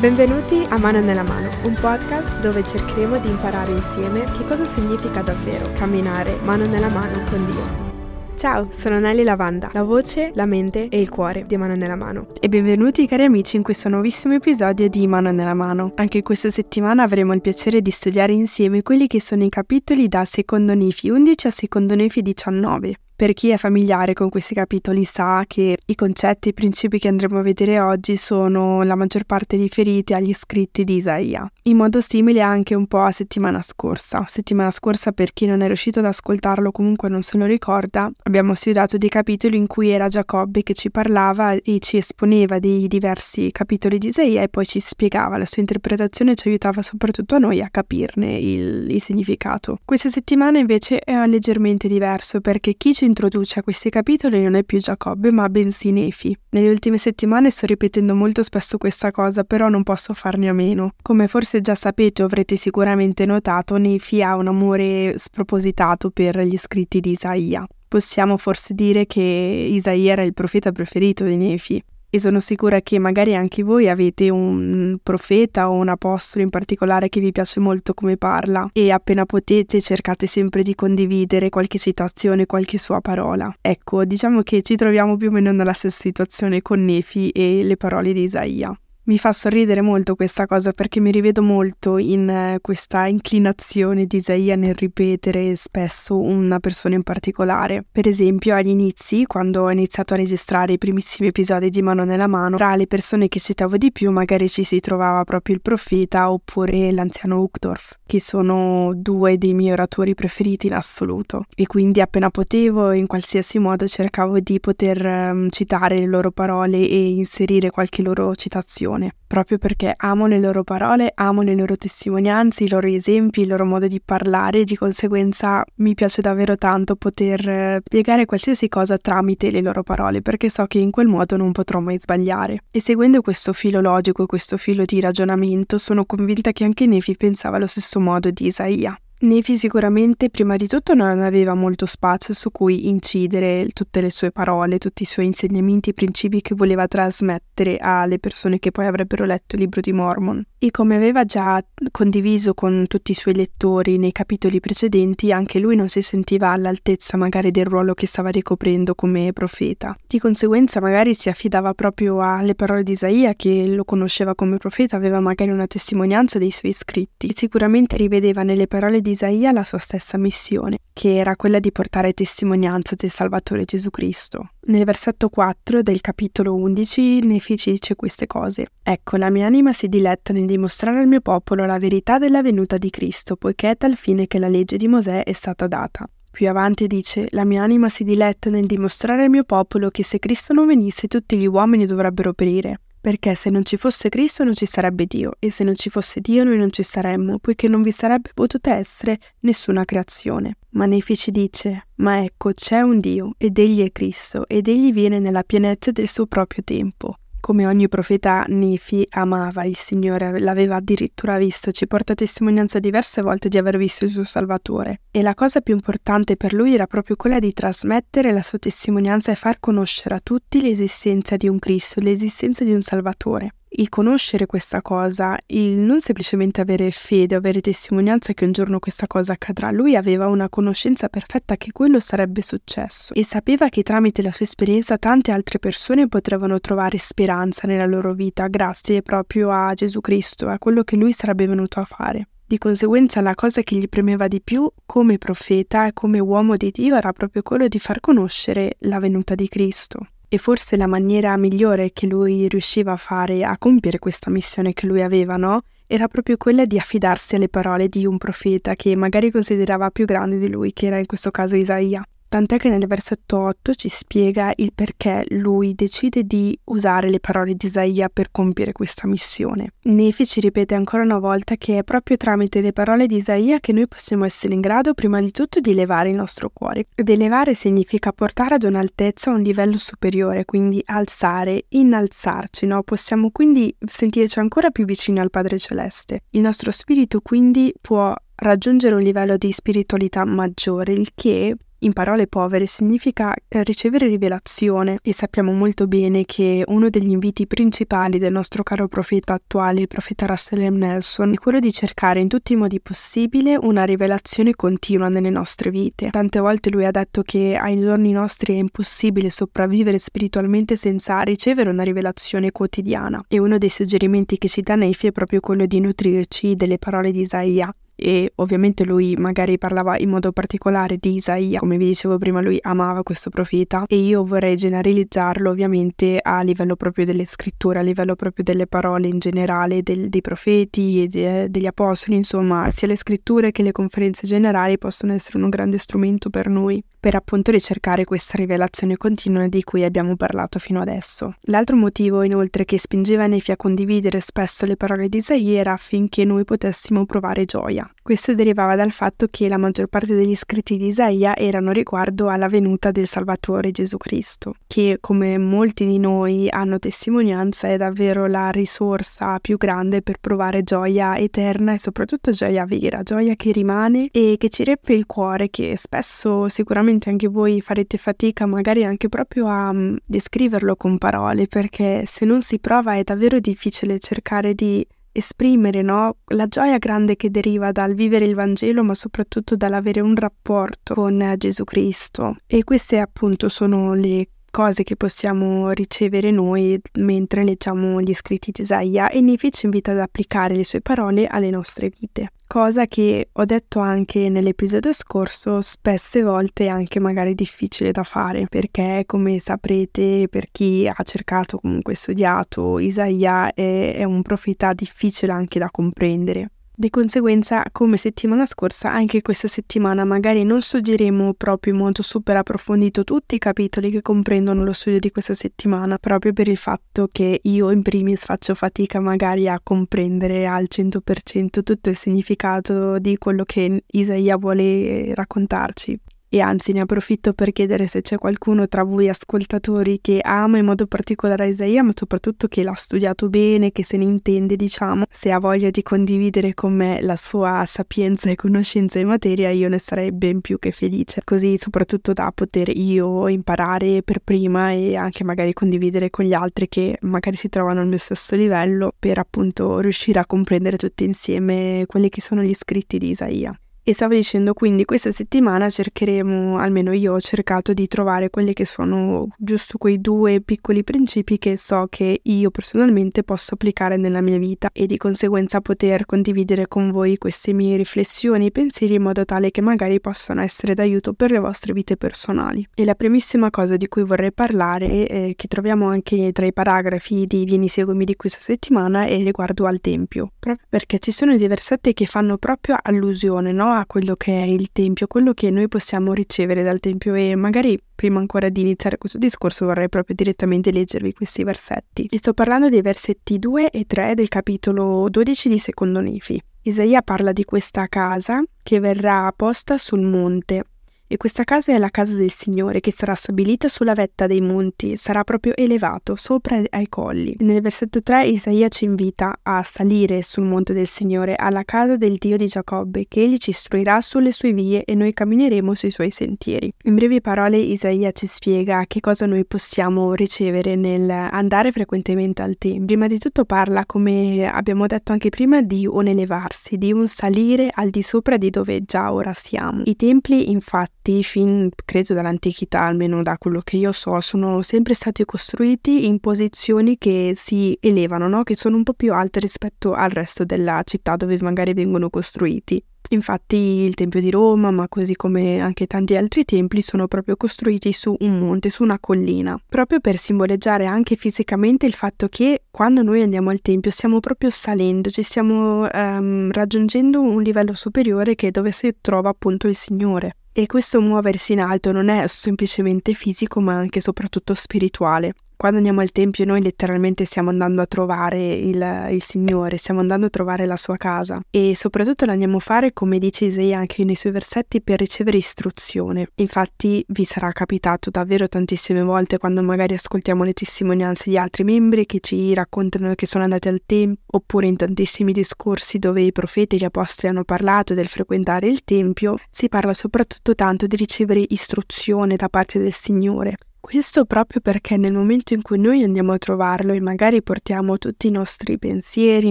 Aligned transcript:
Benvenuti 0.00 0.64
a 0.68 0.78
Mano 0.78 1.00
nella 1.00 1.24
Mano, 1.24 1.50
un 1.64 1.74
podcast 1.74 2.38
dove 2.38 2.62
cercheremo 2.62 3.18
di 3.18 3.30
imparare 3.30 3.72
insieme 3.72 4.22
che 4.30 4.44
cosa 4.44 4.64
significa 4.64 5.22
davvero 5.22 5.72
camminare 5.72 6.38
mano 6.44 6.66
nella 6.66 6.88
mano 6.88 7.18
con 7.28 7.44
Dio. 7.44 8.36
Ciao, 8.36 8.68
sono 8.70 9.00
Nelly 9.00 9.24
Lavanda, 9.24 9.70
la 9.72 9.82
voce, 9.82 10.30
la 10.34 10.46
mente 10.46 10.86
e 10.86 11.00
il 11.00 11.08
cuore 11.08 11.46
di 11.46 11.56
Mano 11.56 11.74
nella 11.74 11.96
Mano. 11.96 12.28
E 12.38 12.48
benvenuti 12.48 13.08
cari 13.08 13.24
amici 13.24 13.56
in 13.56 13.64
questo 13.64 13.88
nuovissimo 13.88 14.34
episodio 14.34 14.88
di 14.88 15.04
Mano 15.08 15.32
nella 15.32 15.54
Mano. 15.54 15.90
Anche 15.96 16.22
questa 16.22 16.48
settimana 16.48 17.02
avremo 17.02 17.34
il 17.34 17.40
piacere 17.40 17.82
di 17.82 17.90
studiare 17.90 18.32
insieme 18.32 18.82
quelli 18.82 19.08
che 19.08 19.20
sono 19.20 19.42
i 19.42 19.48
capitoli 19.48 20.06
da 20.06 20.24
Secondo 20.24 20.74
Nefi 20.74 21.10
11 21.10 21.46
a 21.48 21.50
Secondo 21.50 21.96
Nefi 21.96 22.22
19. 22.22 22.94
Per 23.18 23.32
chi 23.32 23.48
è 23.48 23.56
familiare 23.56 24.12
con 24.12 24.28
questi 24.28 24.54
capitoli 24.54 25.02
sa 25.02 25.42
che 25.44 25.76
i 25.84 25.94
concetti 25.96 26.46
e 26.46 26.50
i 26.52 26.54
principi 26.54 27.00
che 27.00 27.08
andremo 27.08 27.40
a 27.40 27.42
vedere 27.42 27.80
oggi 27.80 28.16
sono 28.16 28.84
la 28.84 28.94
maggior 28.94 29.24
parte 29.24 29.56
riferiti 29.56 30.14
agli 30.14 30.32
scritti 30.32 30.84
di 30.84 30.94
Isaia, 30.94 31.50
in 31.62 31.78
modo 31.78 32.00
simile 32.00 32.42
anche 32.42 32.76
un 32.76 32.86
po' 32.86 33.00
a 33.00 33.10
settimana 33.10 33.60
scorsa. 33.60 34.24
Settimana 34.28 34.70
scorsa 34.70 35.10
per 35.10 35.32
chi 35.32 35.46
non 35.46 35.62
è 35.62 35.66
riuscito 35.66 35.98
ad 35.98 36.04
ascoltarlo 36.04 36.70
comunque 36.70 37.08
non 37.08 37.22
se 37.22 37.36
lo 37.38 37.46
ricorda, 37.46 38.08
abbiamo 38.22 38.54
studiato 38.54 38.96
dei 38.98 39.08
capitoli 39.08 39.56
in 39.56 39.66
cui 39.66 39.88
era 39.88 40.06
Giacobbe 40.06 40.62
che 40.62 40.74
ci 40.74 40.88
parlava 40.92 41.54
e 41.54 41.80
ci 41.80 41.96
esponeva 41.96 42.60
dei 42.60 42.86
diversi 42.86 43.50
capitoli 43.50 43.98
di 43.98 44.06
Isaia 44.06 44.42
e 44.42 44.48
poi 44.48 44.64
ci 44.64 44.78
spiegava 44.78 45.36
la 45.38 45.44
sua 45.44 45.60
interpretazione 45.60 46.30
e 46.30 46.34
ci 46.36 46.46
aiutava 46.46 46.82
soprattutto 46.82 47.34
a 47.34 47.38
noi 47.38 47.62
a 47.62 47.68
capirne 47.68 48.38
il, 48.38 48.92
il 48.92 49.02
significato. 49.02 49.80
Questa 49.84 50.08
settimana 50.08 50.60
invece 50.60 51.00
è 51.00 51.26
leggermente 51.26 51.88
diverso 51.88 52.40
perché 52.40 52.74
chi 52.74 52.94
ci 52.94 53.06
introduce 53.08 53.58
a 53.58 53.62
questi 53.62 53.90
capitoli 53.90 54.42
non 54.42 54.54
è 54.54 54.62
più 54.62 54.78
Giacobbe, 54.78 55.32
ma 55.32 55.48
bensì 55.48 55.90
Nefi. 55.90 56.36
Nelle 56.50 56.68
ultime 56.68 56.98
settimane 56.98 57.50
sto 57.50 57.66
ripetendo 57.66 58.14
molto 58.14 58.42
spesso 58.42 58.78
questa 58.78 59.10
cosa, 59.10 59.42
però 59.42 59.68
non 59.68 59.82
posso 59.82 60.14
farne 60.14 60.48
a 60.48 60.52
meno. 60.52 60.92
Come 61.02 61.26
forse 61.26 61.60
già 61.60 61.74
sapete 61.74 62.22
o 62.22 62.26
avrete 62.26 62.56
sicuramente 62.56 63.26
notato, 63.26 63.76
Nefi 63.76 64.22
ha 64.22 64.36
un 64.36 64.46
amore 64.46 65.14
spropositato 65.18 66.10
per 66.10 66.38
gli 66.40 66.56
scritti 66.56 67.00
di 67.00 67.10
Isaia. 67.10 67.66
Possiamo 67.88 68.36
forse 68.36 68.74
dire 68.74 69.06
che 69.06 69.20
Isaia 69.20 70.12
era 70.12 70.22
il 70.22 70.34
profeta 70.34 70.70
preferito 70.70 71.24
di 71.24 71.36
Nefi 71.36 71.82
e 72.10 72.18
sono 72.20 72.40
sicura 72.40 72.80
che 72.80 72.98
magari 72.98 73.34
anche 73.34 73.62
voi 73.62 73.88
avete 73.88 74.30
un 74.30 74.96
profeta 75.02 75.70
o 75.70 75.74
un 75.74 75.88
apostolo 75.88 76.42
in 76.44 76.50
particolare 76.50 77.08
che 77.08 77.20
vi 77.20 77.32
piace 77.32 77.60
molto 77.60 77.94
come 77.94 78.16
parla 78.16 78.68
e 78.72 78.90
appena 78.90 79.26
potete 79.26 79.80
cercate 79.80 80.26
sempre 80.26 80.62
di 80.62 80.74
condividere 80.74 81.48
qualche 81.50 81.78
citazione, 81.78 82.46
qualche 82.46 82.78
sua 82.78 83.00
parola. 83.00 83.54
Ecco, 83.60 84.04
diciamo 84.04 84.42
che 84.42 84.62
ci 84.62 84.76
troviamo 84.76 85.16
più 85.16 85.28
o 85.28 85.32
meno 85.32 85.52
nella 85.52 85.72
stessa 85.72 86.00
situazione 86.00 86.62
con 86.62 86.84
Nefi 86.84 87.30
e 87.30 87.62
le 87.62 87.76
parole 87.76 88.12
di 88.12 88.22
Isaia. 88.22 88.74
Mi 89.08 89.16
fa 89.16 89.32
sorridere 89.32 89.80
molto 89.80 90.14
questa 90.14 90.44
cosa 90.44 90.72
perché 90.72 91.00
mi 91.00 91.10
rivedo 91.10 91.40
molto 91.40 91.96
in 91.96 92.28
eh, 92.28 92.58
questa 92.60 93.06
inclinazione 93.06 94.04
di 94.04 94.18
Isaia 94.18 94.54
nel 94.54 94.74
ripetere 94.74 95.56
spesso 95.56 96.20
una 96.20 96.58
persona 96.58 96.94
in 96.94 97.02
particolare. 97.02 97.82
Per 97.90 98.06
esempio, 98.06 98.54
agli 98.54 98.68
inizi, 98.68 99.24
quando 99.24 99.62
ho 99.62 99.70
iniziato 99.70 100.12
a 100.12 100.18
registrare 100.18 100.74
i 100.74 100.78
primissimi 100.78 101.28
episodi 101.28 101.70
di 101.70 101.80
Mano 101.80 102.04
nella 102.04 102.26
Mano, 102.26 102.58
tra 102.58 102.76
le 102.76 102.86
persone 102.86 103.28
che 103.28 103.40
citavo 103.40 103.78
di 103.78 103.92
più 103.92 104.10
magari 104.10 104.46
ci 104.46 104.62
si 104.62 104.78
trovava 104.78 105.24
proprio 105.24 105.54
il 105.54 105.62
profeta 105.62 106.30
oppure 106.30 106.92
l'anziano 106.92 107.40
Uchtdorf, 107.40 108.00
che 108.04 108.20
sono 108.20 108.92
due 108.94 109.38
dei 109.38 109.54
miei 109.54 109.72
oratori 109.72 110.14
preferiti 110.14 110.66
in 110.66 110.74
assoluto. 110.74 111.46
E 111.56 111.66
quindi 111.66 112.02
appena 112.02 112.28
potevo, 112.28 112.92
in 112.92 113.06
qualsiasi 113.06 113.58
modo, 113.58 113.86
cercavo 113.86 114.38
di 114.40 114.60
poter 114.60 115.02
um, 115.06 115.48
citare 115.48 115.98
le 115.98 116.06
loro 116.06 116.30
parole 116.30 116.76
e 116.76 117.08
inserire 117.08 117.70
qualche 117.70 118.02
loro 118.02 118.34
citazione 118.34 118.96
persone, 118.98 119.14
proprio 119.26 119.58
perché 119.58 119.94
amo 119.96 120.26
le 120.26 120.40
loro 120.40 120.64
parole, 120.64 121.12
amo 121.14 121.42
le 121.42 121.54
loro 121.54 121.76
testimonianze, 121.76 122.64
i 122.64 122.68
loro 122.68 122.88
esempi, 122.88 123.42
il 123.42 123.48
loro 123.48 123.64
modo 123.64 123.86
di 123.86 124.00
parlare 124.04 124.60
e 124.60 124.64
di 124.64 124.76
conseguenza 124.76 125.64
mi 125.76 125.94
piace 125.94 126.20
davvero 126.20 126.56
tanto 126.56 126.96
poter 126.96 127.48
eh, 127.48 127.80
spiegare 127.82 128.26
qualsiasi 128.26 128.68
cosa 128.68 128.98
tramite 128.98 129.50
le 129.50 129.60
loro 129.60 129.82
parole, 129.82 130.20
perché 130.20 130.50
so 130.50 130.66
che 130.66 130.78
in 130.78 130.90
quel 130.90 131.06
modo 131.06 131.36
non 131.36 131.52
potrò 131.52 131.80
mai 131.80 131.98
sbagliare. 131.98 132.64
E 132.70 132.80
seguendo 132.80 133.22
questo 133.22 133.52
filo 133.52 133.80
logico 133.80 134.26
questo 134.26 134.56
filo 134.56 134.84
di 134.84 135.00
ragionamento, 135.00 135.78
sono 135.78 136.04
convinta 136.04 136.52
che 136.52 136.64
anche 136.64 136.86
Nefi 136.86 137.16
pensava 137.16 137.56
allo 137.56 137.66
stesso 137.66 138.00
modo 138.00 138.30
di 138.30 138.46
Isaia. 138.46 138.98
Nefi 139.20 139.58
sicuramente 139.58 140.30
prima 140.30 140.54
di 140.54 140.68
tutto 140.68 140.94
non 140.94 141.22
aveva 141.22 141.54
molto 141.54 141.86
spazio 141.86 142.34
su 142.34 142.52
cui 142.52 142.88
incidere 142.88 143.66
tutte 143.72 144.00
le 144.00 144.10
sue 144.10 144.30
parole, 144.30 144.78
tutti 144.78 145.02
i 145.02 145.06
suoi 145.06 145.26
insegnamenti 145.26 145.90
e 145.90 145.92
principi 145.92 146.40
che 146.40 146.54
voleva 146.54 146.86
trasmettere 146.86 147.78
alle 147.78 148.20
persone 148.20 148.60
che 148.60 148.70
poi 148.70 148.86
avrebbero 148.86 149.24
letto 149.24 149.56
il 149.56 149.62
libro 149.62 149.80
di 149.80 149.90
Mormon. 149.90 150.44
E 150.60 150.72
come 150.72 150.96
aveva 150.96 151.24
già 151.24 151.64
condiviso 151.92 152.52
con 152.52 152.86
tutti 152.88 153.12
i 153.12 153.14
suoi 153.14 153.34
lettori 153.34 153.96
nei 153.96 154.10
capitoli 154.10 154.58
precedenti, 154.58 155.30
anche 155.30 155.60
lui 155.60 155.76
non 155.76 155.86
si 155.86 156.02
sentiva 156.02 156.50
all'altezza 156.50 157.16
magari 157.16 157.52
del 157.52 157.66
ruolo 157.66 157.94
che 157.94 158.08
stava 158.08 158.30
ricoprendo 158.30 158.96
come 158.96 159.32
profeta. 159.32 159.96
Di 160.04 160.18
conseguenza 160.18 160.80
magari 160.80 161.14
si 161.14 161.28
affidava 161.28 161.74
proprio 161.74 162.20
alle 162.20 162.56
parole 162.56 162.82
di 162.82 162.90
Isaia 162.90 163.34
che 163.34 163.68
lo 163.68 163.84
conosceva 163.84 164.34
come 164.34 164.56
profeta, 164.56 164.96
aveva 164.96 165.20
magari 165.20 165.52
una 165.52 165.68
testimonianza 165.68 166.38
dei 166.38 166.50
suoi 166.50 166.72
scritti. 166.72 167.30
Sicuramente 167.32 167.96
rivedeva 167.96 168.42
nelle 168.42 168.66
parole 168.66 169.00
di 169.00 169.12
Isaia 169.12 169.52
la 169.52 169.62
sua 169.62 169.78
stessa 169.78 170.18
missione, 170.18 170.78
che 170.92 171.14
era 171.14 171.36
quella 171.36 171.60
di 171.60 171.70
portare 171.70 172.12
testimonianza 172.14 172.96
del 172.96 173.10
Salvatore 173.10 173.64
Gesù 173.64 173.90
Cristo. 173.90 174.50
Nel 174.68 174.84
versetto 174.84 175.28
4 175.28 175.82
del 175.82 176.00
capitolo 176.00 176.52
11 176.54 177.20
Nefi 177.20 177.56
ci 177.56 177.70
dice 177.70 177.94
queste 177.94 178.26
cose. 178.26 178.66
Ecco, 178.82 179.16
la 179.16 179.30
mia 179.30 179.46
anima 179.46 179.72
si 179.72 179.88
diletta 179.88 180.32
nel 180.32 180.46
dimostrare 180.48 180.98
al 180.98 181.06
mio 181.06 181.20
popolo 181.20 181.64
la 181.64 181.78
verità 181.78 182.18
della 182.18 182.42
venuta 182.42 182.76
di 182.76 182.90
Cristo, 182.90 183.36
poiché 183.36 183.70
è 183.70 183.76
tal 183.76 183.94
fine 183.94 184.26
che 184.26 184.40
la 184.40 184.48
legge 184.48 184.76
di 184.76 184.88
Mosè 184.88 185.22
è 185.22 185.32
stata 185.32 185.68
data. 185.68 186.08
Più 186.30 186.48
avanti 186.48 186.86
dice, 186.86 187.28
la 187.30 187.44
mia 187.44 187.62
anima 187.62 187.88
si 187.88 188.02
diletta 188.02 188.50
nel 188.50 188.66
dimostrare 188.66 189.22
al 189.22 189.30
mio 189.30 189.44
popolo 189.44 189.90
che 189.90 190.02
se 190.02 190.18
Cristo 190.18 190.52
non 190.52 190.66
venisse 190.66 191.06
tutti 191.06 191.36
gli 191.36 191.46
uomini 191.46 191.86
dovrebbero 191.86 192.32
perire 192.32 192.80
perché 193.00 193.34
se 193.34 193.48
non 193.50 193.64
ci 193.64 193.76
fosse 193.76 194.08
Cristo 194.08 194.44
non 194.44 194.54
ci 194.54 194.66
sarebbe 194.66 195.06
Dio 195.06 195.32
e 195.38 195.50
se 195.50 195.64
non 195.64 195.76
ci 195.76 195.88
fosse 195.88 196.20
Dio 196.20 196.44
noi 196.44 196.58
non 196.58 196.70
ci 196.70 196.82
saremmo, 196.82 197.38
poiché 197.38 197.68
non 197.68 197.82
vi 197.82 197.92
sarebbe 197.92 198.30
potuta 198.34 198.74
essere 198.74 199.18
nessuna 199.40 199.84
creazione. 199.84 200.56
Ma 200.70 200.86
Nefici 200.86 201.30
dice, 201.30 201.88
ma 201.96 202.22
ecco 202.22 202.52
c'è 202.52 202.80
un 202.80 202.98
Dio 202.98 203.32
ed 203.38 203.58
egli 203.58 203.82
è 203.82 203.92
Cristo 203.92 204.46
ed 204.46 204.68
egli 204.68 204.92
viene 204.92 205.20
nella 205.20 205.42
pienezza 205.42 205.90
del 205.90 206.08
suo 206.08 206.26
proprio 206.26 206.62
tempo. 206.64 207.16
Come 207.40 207.66
ogni 207.66 207.88
profeta, 207.88 208.44
Nefi 208.48 209.06
amava 209.10 209.64
il 209.64 209.76
Signore, 209.76 210.38
l'aveva 210.40 210.76
addirittura 210.76 211.38
visto, 211.38 211.70
ci 211.70 211.86
porta 211.86 212.14
testimonianza 212.14 212.78
diverse 212.78 213.22
volte 213.22 213.48
di 213.48 213.58
aver 213.58 213.78
visto 213.78 214.04
il 214.04 214.10
suo 214.10 214.24
Salvatore. 214.24 215.02
E 215.10 215.22
la 215.22 215.34
cosa 215.34 215.60
più 215.60 215.74
importante 215.74 216.36
per 216.36 216.52
lui 216.52 216.74
era 216.74 216.86
proprio 216.86 217.16
quella 217.16 217.38
di 217.38 217.52
trasmettere 217.52 218.32
la 218.32 218.42
sua 218.42 218.58
testimonianza 218.58 219.32
e 219.32 219.36
far 219.36 219.60
conoscere 219.60 220.16
a 220.16 220.20
tutti 220.22 220.60
l'esistenza 220.60 221.36
di 221.36 221.48
un 221.48 221.58
Cristo, 221.58 222.00
l'esistenza 222.00 222.64
di 222.64 222.72
un 222.72 222.82
Salvatore 222.82 223.52
il 223.78 223.88
conoscere 223.88 224.46
questa 224.46 224.82
cosa, 224.82 225.38
il 225.46 225.76
non 225.76 226.00
semplicemente 226.00 226.60
avere 226.60 226.90
fede 226.90 227.36
avere 227.36 227.60
testimonianza 227.60 228.32
che 228.32 228.44
un 228.44 228.52
giorno 228.52 228.80
questa 228.80 229.06
cosa 229.06 229.32
accadrà, 229.32 229.70
lui 229.70 229.94
aveva 229.94 230.26
una 230.26 230.48
conoscenza 230.48 231.08
perfetta 231.08 231.56
che 231.56 231.70
quello 231.72 232.00
sarebbe 232.00 232.42
successo 232.42 233.14
e 233.14 233.24
sapeva 233.24 233.68
che 233.68 233.82
tramite 233.82 234.22
la 234.22 234.32
sua 234.32 234.44
esperienza 234.44 234.98
tante 234.98 235.30
altre 235.30 235.58
persone 235.58 236.08
potevano 236.08 236.58
trovare 236.60 236.98
speranza 236.98 237.66
nella 237.66 237.86
loro 237.86 238.14
vita 238.14 238.48
grazie 238.48 239.02
proprio 239.02 239.50
a 239.50 239.72
Gesù 239.74 240.00
Cristo, 240.00 240.48
a 240.48 240.58
quello 240.58 240.82
che 240.82 240.96
lui 240.96 241.12
sarebbe 241.12 241.46
venuto 241.46 241.78
a 241.78 241.84
fare. 241.84 242.28
Di 242.44 242.58
conseguenza 242.58 243.20
la 243.20 243.34
cosa 243.34 243.62
che 243.62 243.76
gli 243.76 243.88
premeva 243.88 244.26
di 244.26 244.40
più 244.40 244.68
come 244.86 245.18
profeta 245.18 245.86
e 245.86 245.92
come 245.92 246.18
uomo 246.18 246.56
di 246.56 246.70
Dio 246.70 246.96
era 246.96 247.12
proprio 247.12 247.42
quello 247.42 247.68
di 247.68 247.78
far 247.78 248.00
conoscere 248.00 248.76
la 248.80 248.98
venuta 248.98 249.34
di 249.34 249.46
Cristo. 249.48 249.98
E 250.30 250.36
forse 250.36 250.76
la 250.76 250.86
maniera 250.86 251.36
migliore 251.38 251.90
che 251.92 252.06
lui 252.06 252.48
riusciva 252.48 252.92
a 252.92 252.96
fare, 252.96 253.44
a 253.44 253.56
compiere 253.56 253.98
questa 253.98 254.28
missione 254.30 254.74
che 254.74 254.86
lui 254.86 255.02
aveva, 255.02 255.36
no? 255.36 255.62
Era 255.86 256.06
proprio 256.06 256.36
quella 256.36 256.66
di 256.66 256.78
affidarsi 256.78 257.34
alle 257.34 257.48
parole 257.48 257.88
di 257.88 258.04
un 258.04 258.18
profeta 258.18 258.74
che 258.74 258.94
magari 258.94 259.30
considerava 259.30 259.88
più 259.88 260.04
grande 260.04 260.36
di 260.36 260.50
lui, 260.50 260.74
che 260.74 260.86
era 260.86 260.98
in 260.98 261.06
questo 261.06 261.30
caso 261.30 261.56
Isaia. 261.56 262.06
Tant'è 262.28 262.58
che 262.58 262.68
nel 262.68 262.86
versetto 262.86 263.38
8 263.38 263.72
ci 263.72 263.88
spiega 263.88 264.52
il 264.56 264.72
perché 264.74 265.24
lui 265.30 265.74
decide 265.74 266.24
di 266.24 266.58
usare 266.64 267.08
le 267.08 267.20
parole 267.20 267.54
di 267.54 267.66
Isaia 267.66 268.10
per 268.10 268.30
compiere 268.30 268.72
questa 268.72 269.06
missione. 269.06 269.72
Nefi 269.84 270.26
ci 270.26 270.40
ripete 270.40 270.74
ancora 270.74 271.02
una 271.02 271.18
volta 271.18 271.56
che 271.56 271.78
è 271.78 271.84
proprio 271.84 272.18
tramite 272.18 272.60
le 272.60 272.74
parole 272.74 273.06
di 273.06 273.16
Isaia 273.16 273.60
che 273.60 273.72
noi 273.72 273.88
possiamo 273.88 274.26
essere 274.26 274.52
in 274.52 274.60
grado 274.60 274.92
prima 274.92 275.20
di 275.20 275.30
tutto 275.30 275.60
di 275.60 275.70
elevare 275.70 276.10
il 276.10 276.16
nostro 276.16 276.50
cuore. 276.52 276.88
Ed 276.94 277.08
elevare 277.08 277.54
significa 277.54 278.12
portare 278.12 278.56
ad 278.56 278.64
un'altezza 278.64 279.30
a 279.30 279.34
un 279.34 279.40
livello 279.40 279.78
superiore, 279.78 280.44
quindi 280.44 280.82
alzare, 280.84 281.64
innalzarci, 281.68 282.66
no? 282.66 282.82
Possiamo 282.82 283.30
quindi 283.30 283.74
sentirci 283.82 284.38
ancora 284.38 284.68
più 284.68 284.84
vicini 284.84 285.18
al 285.18 285.30
Padre 285.30 285.58
Celeste. 285.58 286.24
Il 286.30 286.42
nostro 286.42 286.70
spirito 286.72 287.20
quindi 287.22 287.72
può 287.80 288.14
raggiungere 288.34 288.94
un 288.94 289.00
livello 289.00 289.38
di 289.38 289.50
spiritualità 289.50 290.24
maggiore, 290.24 290.92
il 290.92 291.08
che 291.14 291.56
In 291.82 291.92
parole 291.92 292.26
povere 292.26 292.66
significa 292.66 293.32
eh, 293.46 293.62
ricevere 293.62 294.08
rivelazione 294.08 294.98
e 295.00 295.12
sappiamo 295.12 295.52
molto 295.52 295.86
bene 295.86 296.24
che 296.24 296.64
uno 296.66 296.90
degli 296.90 297.10
inviti 297.10 297.46
principali 297.46 298.18
del 298.18 298.32
nostro 298.32 298.64
caro 298.64 298.88
profeta 298.88 299.34
attuale, 299.34 299.82
il 299.82 299.86
profeta 299.86 300.26
Russell 300.26 300.66
M. 300.72 300.76
Nelson, 300.76 301.34
è 301.34 301.36
quello 301.36 301.60
di 301.60 301.72
cercare 301.72 302.18
in 302.18 302.26
tutti 302.26 302.54
i 302.54 302.56
modi 302.56 302.80
possibili 302.80 303.56
una 303.56 303.84
rivelazione 303.84 304.56
continua 304.56 305.08
nelle 305.08 305.30
nostre 305.30 305.70
vite. 305.70 306.10
Tante 306.10 306.40
volte 306.40 306.70
lui 306.70 306.84
ha 306.84 306.90
detto 306.90 307.22
che 307.22 307.54
ai 307.54 307.78
giorni 307.78 308.10
nostri 308.10 308.54
è 308.54 308.58
impossibile 308.58 309.30
sopravvivere 309.30 309.98
spiritualmente 309.98 310.74
senza 310.74 311.20
ricevere 311.20 311.70
una 311.70 311.84
rivelazione 311.84 312.50
quotidiana 312.50 313.22
e 313.28 313.38
uno 313.38 313.56
dei 313.56 313.70
suggerimenti 313.70 314.36
che 314.36 314.48
ci 314.48 314.62
dà 314.62 314.74
Nefi 314.74 315.06
è 315.06 315.12
proprio 315.12 315.38
quello 315.38 315.64
di 315.64 315.78
nutrirci 315.78 316.56
delle 316.56 316.78
parole 316.78 317.12
di 317.12 317.20
Isaia 317.20 317.72
e 318.00 318.32
ovviamente 318.36 318.84
lui 318.84 319.16
magari 319.16 319.58
parlava 319.58 319.98
in 319.98 320.08
modo 320.08 320.30
particolare 320.30 320.98
di 320.98 321.14
Isaia, 321.14 321.58
come 321.58 321.76
vi 321.76 321.86
dicevo 321.86 322.16
prima 322.16 322.40
lui 322.40 322.58
amava 322.62 323.02
questo 323.02 323.28
profeta 323.28 323.84
e 323.88 323.96
io 323.96 324.24
vorrei 324.24 324.54
generalizzarlo 324.54 325.50
ovviamente 325.50 326.18
a 326.22 326.42
livello 326.42 326.76
proprio 326.76 327.04
delle 327.04 327.24
scritture, 327.24 327.80
a 327.80 327.82
livello 327.82 328.14
proprio 328.14 328.44
delle 328.44 328.68
parole 328.68 329.08
in 329.08 329.18
generale 329.18 329.82
del, 329.82 330.08
dei 330.08 330.20
profeti 330.20 331.02
e 331.02 331.06
de, 331.08 331.50
degli 331.50 331.66
apostoli, 331.66 332.16
insomma 332.16 332.70
sia 332.70 332.86
le 332.86 332.96
scritture 332.96 333.50
che 333.50 333.62
le 333.62 333.72
conferenze 333.72 334.26
generali 334.26 334.78
possono 334.78 335.12
essere 335.12 335.42
un 335.42 335.48
grande 335.48 335.78
strumento 335.78 336.30
per 336.30 336.48
noi 336.48 336.82
per 337.00 337.14
appunto 337.14 337.50
ricercare 337.50 338.04
questa 338.04 338.36
rivelazione 338.36 338.96
continua 338.96 339.46
di 339.46 339.62
cui 339.62 339.84
abbiamo 339.84 340.16
parlato 340.16 340.58
fino 340.58 340.80
adesso. 340.80 341.36
L'altro 341.42 341.76
motivo 341.76 342.22
inoltre 342.22 342.64
che 342.64 342.78
spingeva 342.78 343.26
Nefi 343.26 343.52
a 343.52 343.56
condividere 343.56 344.20
spesso 344.20 344.66
le 344.66 344.76
parole 344.76 345.08
di 345.08 345.18
Isaia 345.18 345.60
era 345.60 345.72
affinché 345.72 346.24
noi 346.24 346.44
potessimo 346.44 347.06
provare 347.06 347.44
gioia. 347.44 347.87
Questo 348.02 348.34
derivava 348.34 348.74
dal 348.74 348.90
fatto 348.90 349.26
che 349.30 349.48
la 349.48 349.58
maggior 349.58 349.86
parte 349.86 350.14
degli 350.14 350.34
scritti 350.34 350.78
di 350.78 350.86
Isaia 350.86 351.36
erano 351.36 351.72
riguardo 351.72 352.28
alla 352.28 352.48
venuta 352.48 352.90
del 352.90 353.06
Salvatore 353.06 353.70
Gesù 353.70 353.98
Cristo, 353.98 354.54
che 354.66 354.96
come 355.00 355.36
molti 355.36 355.84
di 355.84 355.98
noi 355.98 356.48
hanno 356.48 356.78
testimonianza 356.78 357.68
è 357.68 357.76
davvero 357.76 358.26
la 358.26 358.50
risorsa 358.50 359.38
più 359.40 359.58
grande 359.58 360.00
per 360.00 360.18
provare 360.20 360.62
gioia 360.62 361.18
eterna 361.18 361.74
e 361.74 361.78
soprattutto 361.78 362.30
gioia 362.30 362.64
vera, 362.64 363.02
gioia 363.02 363.34
che 363.34 363.52
rimane 363.52 364.08
e 364.10 364.36
che 364.38 364.48
ci 364.48 364.64
riempie 364.64 364.94
il 364.94 365.04
cuore, 365.04 365.50
che 365.50 365.76
spesso 365.76 366.48
sicuramente 366.48 367.10
anche 367.10 367.28
voi 367.28 367.60
farete 367.60 367.98
fatica 367.98 368.46
magari 368.46 368.84
anche 368.84 369.08
proprio 369.08 369.48
a 369.48 369.68
um, 369.68 369.96
descriverlo 370.06 370.76
con 370.76 370.96
parole, 370.96 371.46
perché 371.46 372.04
se 372.06 372.24
non 372.24 372.40
si 372.40 372.58
prova 372.58 372.94
è 372.94 373.02
davvero 373.02 373.38
difficile 373.38 373.98
cercare 373.98 374.54
di 374.54 374.86
esprimere 375.18 375.82
no? 375.82 376.16
la 376.26 376.46
gioia 376.46 376.78
grande 376.78 377.16
che 377.16 377.30
deriva 377.30 377.72
dal 377.72 377.94
vivere 377.94 378.24
il 378.24 378.34
Vangelo, 378.34 378.82
ma 378.82 378.94
soprattutto 378.94 379.56
dall'avere 379.56 380.00
un 380.00 380.14
rapporto 380.14 380.94
con 380.94 381.34
Gesù 381.36 381.64
Cristo. 381.64 382.36
E 382.46 382.64
queste 382.64 382.98
appunto 382.98 383.48
sono 383.48 383.94
le 383.94 384.28
cose 384.50 384.82
che 384.82 384.96
possiamo 384.96 385.70
ricevere 385.70 386.30
noi 386.30 386.80
mentre 386.94 387.44
leggiamo 387.44 388.00
gli 388.00 388.14
scritti 388.14 388.50
di 388.50 388.62
Isaia 388.62 389.10
e 389.10 389.20
Nefi 389.20 389.52
ci 389.52 389.66
invita 389.66 389.92
ad 389.92 389.98
applicare 389.98 390.56
le 390.56 390.64
sue 390.64 390.80
parole 390.80 391.26
alle 391.26 391.50
nostre 391.50 391.90
vite. 391.96 392.30
Cosa 392.48 392.86
che 392.86 393.28
ho 393.30 393.44
detto 393.44 393.78
anche 393.80 394.30
nell'episodio 394.30 394.94
scorso, 394.94 395.60
spesse 395.60 396.22
volte 396.22 396.64
è 396.64 396.68
anche 396.68 396.98
magari 396.98 397.34
difficile 397.34 397.92
da 397.92 398.04
fare, 398.04 398.46
perché 398.48 399.02
come 399.04 399.38
saprete, 399.38 400.28
per 400.30 400.46
chi 400.50 400.90
ha 400.90 401.02
cercato 401.02 401.58
comunque 401.58 401.94
studiato, 401.94 402.78
Isaia 402.78 403.52
è, 403.52 403.96
è 403.96 404.04
un 404.04 404.22
profeta 404.22 404.72
difficile 404.72 405.32
anche 405.32 405.58
da 405.58 405.68
comprendere. 405.70 406.52
Di 406.80 406.90
conseguenza, 406.90 407.64
come 407.72 407.96
settimana 407.96 408.46
scorsa, 408.46 408.92
anche 408.92 409.20
questa 409.20 409.48
settimana 409.48 410.04
magari 410.04 410.44
non 410.44 410.62
studieremo 410.62 411.34
proprio 411.34 411.72
in 411.72 411.80
modo 411.80 412.02
super 412.02 412.36
approfondito 412.36 413.02
tutti 413.02 413.34
i 413.34 413.38
capitoli 413.38 413.90
che 413.90 414.00
comprendono 414.00 414.62
lo 414.62 414.72
studio 414.72 415.00
di 415.00 415.10
questa 415.10 415.34
settimana, 415.34 415.98
proprio 415.98 416.32
per 416.32 416.46
il 416.46 416.56
fatto 416.56 417.08
che 417.10 417.40
io 417.42 417.72
in 417.72 417.82
primis 417.82 418.24
faccio 418.24 418.54
fatica 418.54 419.00
magari 419.00 419.48
a 419.48 419.58
comprendere 419.60 420.46
al 420.46 420.68
100% 420.68 421.64
tutto 421.64 421.88
il 421.90 421.96
significato 421.96 423.00
di 423.00 423.18
quello 423.18 423.42
che 423.42 423.82
Isaia 423.84 424.36
vuole 424.36 425.12
raccontarci 425.16 425.98
e 426.28 426.40
anzi 426.40 426.72
ne 426.72 426.80
approfitto 426.80 427.32
per 427.32 427.52
chiedere 427.52 427.86
se 427.86 428.02
c'è 428.02 428.18
qualcuno 428.18 428.68
tra 428.68 428.82
voi 428.82 429.08
ascoltatori 429.08 430.00
che 430.00 430.20
ama 430.22 430.58
in 430.58 430.66
modo 430.66 430.86
particolare 430.86 431.48
Isaia, 431.48 431.82
ma 431.82 431.92
soprattutto 431.94 432.48
che 432.48 432.62
l'ha 432.62 432.74
studiato 432.74 433.28
bene, 433.28 433.72
che 433.72 433.84
se 433.84 433.96
ne 433.96 434.04
intende, 434.04 434.56
diciamo, 434.56 435.04
se 435.10 435.32
ha 435.32 435.38
voglia 435.38 435.70
di 435.70 435.82
condividere 435.82 436.54
con 436.54 436.74
me 436.74 437.00
la 437.00 437.16
sua 437.16 437.64
sapienza 437.66 438.30
e 438.30 438.34
conoscenza 438.34 438.98
in 438.98 439.06
materia, 439.06 439.50
io 439.50 439.68
ne 439.68 439.78
sarei 439.78 440.12
ben 440.12 440.40
più 440.40 440.58
che 440.58 440.70
felice, 440.70 441.22
così 441.24 441.56
soprattutto 441.56 442.12
da 442.12 442.30
poter 442.34 442.68
io 442.76 443.28
imparare 443.28 444.02
per 444.02 444.20
prima 444.20 444.72
e 444.72 444.96
anche 444.96 445.24
magari 445.24 445.52
condividere 445.52 446.10
con 446.10 446.24
gli 446.24 446.34
altri 446.34 446.68
che 446.68 446.98
magari 447.02 447.36
si 447.36 447.48
trovano 447.48 447.80
al 447.80 447.88
mio 447.88 447.98
stesso 447.98 448.36
livello 448.36 448.92
per 448.98 449.18
appunto 449.18 449.78
riuscire 449.80 450.18
a 450.18 450.26
comprendere 450.26 450.76
tutti 450.76 451.04
insieme 451.04 451.84
quelli 451.86 452.08
che 452.08 452.20
sono 452.20 452.42
gli 452.42 452.54
scritti 452.54 452.98
di 452.98 453.10
Isaia. 453.10 453.58
E 453.88 453.94
stavo 453.94 454.12
dicendo 454.12 454.52
quindi 454.52 454.84
questa 454.84 455.10
settimana 455.10 455.70
cercheremo, 455.70 456.58
almeno 456.58 456.92
io 456.92 457.14
ho 457.14 457.20
cercato 457.20 457.72
di 457.72 457.88
trovare 457.88 458.28
quelli 458.28 458.52
che 458.52 458.66
sono 458.66 459.28
giusto 459.38 459.78
quei 459.78 459.98
due 459.98 460.42
piccoli 460.42 460.84
principi 460.84 461.38
che 461.38 461.56
so 461.56 461.86
che 461.88 462.20
io 462.22 462.50
personalmente 462.50 463.22
posso 463.22 463.54
applicare 463.54 463.96
nella 463.96 464.20
mia 464.20 464.36
vita 464.36 464.68
e 464.74 464.84
di 464.84 464.98
conseguenza 464.98 465.62
poter 465.62 466.04
condividere 466.04 466.68
con 466.68 466.90
voi 466.90 467.16
queste 467.16 467.54
mie 467.54 467.78
riflessioni 467.78 468.48
e 468.48 468.50
pensieri 468.50 468.96
in 468.96 469.00
modo 469.00 469.24
tale 469.24 469.50
che 469.50 469.62
magari 469.62 470.02
possano 470.02 470.42
essere 470.42 470.74
d'aiuto 470.74 471.14
per 471.14 471.30
le 471.30 471.38
vostre 471.38 471.72
vite 471.72 471.96
personali. 471.96 472.68
E 472.74 472.84
la 472.84 472.94
primissima 472.94 473.48
cosa 473.48 473.78
di 473.78 473.88
cui 473.88 474.02
vorrei 474.02 474.32
parlare, 474.32 475.08
eh, 475.08 475.32
che 475.34 475.48
troviamo 475.48 475.88
anche 475.88 476.30
tra 476.32 476.44
i 476.44 476.52
paragrafi 476.52 477.26
di 477.26 477.46
Vieni 477.46 477.68
seguimi 477.68 478.04
di 478.04 478.16
questa 478.16 478.40
settimana, 478.42 479.06
è 479.06 479.16
riguardo 479.22 479.64
al 479.64 479.80
Tempio, 479.80 480.30
proprio 480.38 480.66
perché 480.68 480.98
ci 480.98 481.10
sono 481.10 481.34
dei 481.34 481.48
versetti 481.48 481.94
che 481.94 482.04
fanno 482.04 482.36
proprio 482.36 482.76
allusione, 482.82 483.50
no? 483.50 483.76
A 483.78 483.86
quello 483.86 484.14
che 484.16 484.32
è 484.32 484.44
il 484.44 484.70
Tempio, 484.72 485.06
quello 485.06 485.32
che 485.32 485.50
noi 485.50 485.68
possiamo 485.68 486.12
ricevere 486.12 486.62
dal 486.62 486.80
Tempio 486.80 487.14
e 487.14 487.34
magari 487.36 487.78
prima 487.94 488.18
ancora 488.18 488.48
di 488.48 488.60
iniziare 488.60 488.98
questo 488.98 489.18
discorso 489.18 489.66
vorrei 489.66 489.88
proprio 489.88 490.14
direttamente 490.14 490.70
leggervi 490.70 491.12
questi 491.12 491.44
versetti. 491.44 492.06
E 492.10 492.18
sto 492.18 492.32
parlando 492.34 492.68
dei 492.68 492.82
versetti 492.82 493.38
2 493.38 493.70
e 493.70 493.84
3 493.86 494.14
del 494.14 494.28
capitolo 494.28 495.08
12 495.08 495.48
di 495.48 495.58
Secondo 495.58 496.00
Nefi. 496.00 496.40
Isaia 496.62 497.02
parla 497.02 497.32
di 497.32 497.44
questa 497.44 497.86
casa 497.86 498.42
che 498.62 498.80
verrà 498.80 499.32
posta 499.34 499.78
sul 499.78 500.02
monte 500.02 500.64
e 501.08 501.16
questa 501.16 501.44
casa 501.44 501.72
è 501.72 501.78
la 501.78 501.88
casa 501.88 502.14
del 502.14 502.30
Signore 502.30 502.80
che 502.80 502.92
sarà 502.92 503.14
stabilita 503.14 503.66
sulla 503.66 503.94
vetta 503.94 504.26
dei 504.26 504.42
monti, 504.42 504.96
sarà 504.98 505.24
proprio 505.24 505.56
elevato 505.56 506.14
sopra 506.16 506.62
ai 506.68 506.88
colli. 506.88 507.34
Nel 507.38 507.62
versetto 507.62 508.02
3 508.02 508.26
Isaia 508.26 508.68
ci 508.68 508.84
invita 508.84 509.38
a 509.42 509.62
salire 509.62 510.22
sul 510.22 510.44
monte 510.44 510.74
del 510.74 510.86
Signore, 510.86 511.34
alla 511.34 511.64
casa 511.64 511.96
del 511.96 512.16
Dio 512.18 512.36
di 512.36 512.44
Giacobbe, 512.44 513.06
che 513.08 513.22
egli 513.22 513.38
ci 513.38 513.50
istruirà 513.50 514.02
sulle 514.02 514.32
sue 514.32 514.52
vie 514.52 514.84
e 514.84 514.94
noi 514.94 515.14
cammineremo 515.14 515.74
sui 515.74 515.90
suoi 515.90 516.10
sentieri. 516.10 516.70
In 516.84 516.94
brevi 516.94 517.22
parole 517.22 517.56
Isaia 517.56 518.12
ci 518.12 518.26
spiega 518.26 518.84
che 518.86 519.00
cosa 519.00 519.24
noi 519.24 519.46
possiamo 519.46 520.12
ricevere 520.12 520.76
nel 520.76 521.08
andare 521.08 521.72
frequentemente 521.72 522.42
al 522.42 522.58
Tempio. 522.58 522.84
Prima 522.84 523.06
di 523.06 523.18
tutto 523.18 523.46
parla, 523.46 523.86
come 523.86 524.46
abbiamo 524.46 524.86
detto 524.86 525.12
anche 525.12 525.30
prima, 525.30 525.62
di 525.62 525.86
un 525.86 526.06
elevarsi, 526.06 526.76
di 526.76 526.92
un 526.92 527.06
salire 527.06 527.70
al 527.72 527.88
di 527.88 528.02
sopra 528.02 528.36
di 528.36 528.50
dove 528.50 528.82
già 528.84 529.10
ora 529.12 529.32
siamo. 529.32 529.82
I 529.86 529.96
templi 529.96 530.50
infatti 530.50 530.97
infatti 531.08 531.22
fin 531.22 531.70
credo 531.84 532.14
dall'antichità, 532.14 532.82
almeno 532.82 533.22
da 533.22 533.38
quello 533.38 533.60
che 533.64 533.76
io 533.76 533.92
so, 533.92 534.20
sono 534.20 534.62
sempre 534.62 534.94
stati 534.94 535.24
costruiti 535.24 536.06
in 536.06 536.20
posizioni 536.20 536.98
che 536.98 537.32
si 537.34 537.76
elevano, 537.80 538.28
no? 538.28 538.42
che 538.42 538.56
sono 538.56 538.76
un 538.76 538.82
po' 538.82 538.94
più 538.94 539.12
alte 539.12 539.40
rispetto 539.40 539.92
al 539.94 540.10
resto 540.10 540.44
della 540.44 540.82
città 540.84 541.16
dove 541.16 541.38
magari 541.40 541.72
vengono 541.72 542.10
costruiti. 542.10 542.82
Infatti 543.10 543.56
il 543.56 543.94
Tempio 543.94 544.20
di 544.20 544.30
Roma, 544.30 544.70
ma 544.70 544.86
così 544.86 545.16
come 545.16 545.60
anche 545.60 545.86
tanti 545.86 546.14
altri 546.14 546.44
templi, 546.44 546.82
sono 546.82 547.08
proprio 547.08 547.36
costruiti 547.36 547.90
su 547.90 548.14
un 548.18 548.38
monte, 548.38 548.68
su 548.68 548.82
una 548.82 548.98
collina, 548.98 549.58
proprio 549.66 550.00
per 550.00 550.16
simboleggiare 550.16 550.84
anche 550.84 551.16
fisicamente 551.16 551.86
il 551.86 551.94
fatto 551.94 552.28
che 552.28 552.64
quando 552.70 553.02
noi 553.02 553.22
andiamo 553.22 553.48
al 553.48 553.62
Tempio 553.62 553.90
stiamo 553.90 554.20
proprio 554.20 554.50
salendo, 554.50 555.08
ci 555.08 555.22
stiamo 555.22 555.88
um, 555.90 556.52
raggiungendo 556.52 557.18
un 557.18 557.40
livello 557.40 557.72
superiore 557.72 558.34
che 558.34 558.48
è 558.48 558.50
dove 558.50 558.72
si 558.72 558.94
trova 559.00 559.30
appunto 559.30 559.68
il 559.68 559.74
Signore. 559.74 560.34
E 560.58 560.66
questo 560.66 561.00
muoversi 561.00 561.52
in 561.52 561.60
alto 561.60 561.92
non 561.92 562.08
è 562.08 562.26
semplicemente 562.26 563.14
fisico, 563.14 563.60
ma 563.60 563.74
anche 563.74 564.00
e 564.00 564.02
soprattutto 564.02 564.54
spirituale. 564.54 565.34
Quando 565.58 565.78
andiamo 565.78 566.02
al 566.02 566.12
Tempio 566.12 566.44
noi 566.44 566.62
letteralmente 566.62 567.24
stiamo 567.24 567.50
andando 567.50 567.82
a 567.82 567.86
trovare 567.86 568.54
il, 568.54 569.08
il 569.10 569.20
Signore, 569.20 569.76
stiamo 569.76 569.98
andando 569.98 570.26
a 570.26 570.28
trovare 570.28 570.66
la 570.66 570.76
sua 570.76 570.96
casa 570.96 571.40
e 571.50 571.74
soprattutto 571.74 572.26
lo 572.26 572.30
andiamo 572.30 572.58
a 572.58 572.60
fare, 572.60 572.92
come 572.92 573.18
dice 573.18 573.46
Isaia 573.46 573.78
anche 573.78 574.04
nei 574.04 574.14
suoi 574.14 574.30
versetti, 574.30 574.80
per 574.80 575.00
ricevere 575.00 575.38
istruzione. 575.38 576.28
Infatti 576.36 577.04
vi 577.08 577.24
sarà 577.24 577.50
capitato 577.50 578.08
davvero 578.10 578.46
tantissime 578.46 579.02
volte 579.02 579.38
quando 579.38 579.60
magari 579.60 579.94
ascoltiamo 579.94 580.44
le 580.44 580.52
testimonianze 580.52 581.28
di 581.28 581.36
altri 581.36 581.64
membri 581.64 582.06
che 582.06 582.20
ci 582.20 582.54
raccontano 582.54 583.12
che 583.16 583.26
sono 583.26 583.42
andati 583.42 583.66
al 583.66 583.82
Tempio, 583.84 584.22
oppure 584.26 584.68
in 584.68 584.76
tantissimi 584.76 585.32
discorsi 585.32 585.98
dove 585.98 586.20
i 586.20 586.30
profeti 586.30 586.76
e 586.76 586.78
gli 586.78 586.84
apostoli 586.84 587.32
hanno 587.32 587.42
parlato 587.42 587.94
del 587.94 588.06
frequentare 588.06 588.68
il 588.68 588.84
Tempio, 588.84 589.34
si 589.50 589.68
parla 589.68 589.92
soprattutto 589.92 590.54
tanto 590.54 590.86
di 590.86 590.94
ricevere 590.94 591.44
istruzione 591.48 592.36
da 592.36 592.48
parte 592.48 592.78
del 592.78 592.92
Signore. 592.92 593.56
Questo 593.90 594.26
proprio 594.26 594.60
perché 594.60 594.98
nel 594.98 595.14
momento 595.14 595.54
in 595.54 595.62
cui 595.62 595.78
noi 595.78 596.02
andiamo 596.02 596.32
a 596.32 596.36
trovarlo 596.36 596.92
e 596.92 597.00
magari 597.00 597.42
portiamo 597.42 597.96
tutti 597.96 598.26
i 598.26 598.30
nostri 598.30 598.78
pensieri, 598.78 599.48
i 599.48 599.50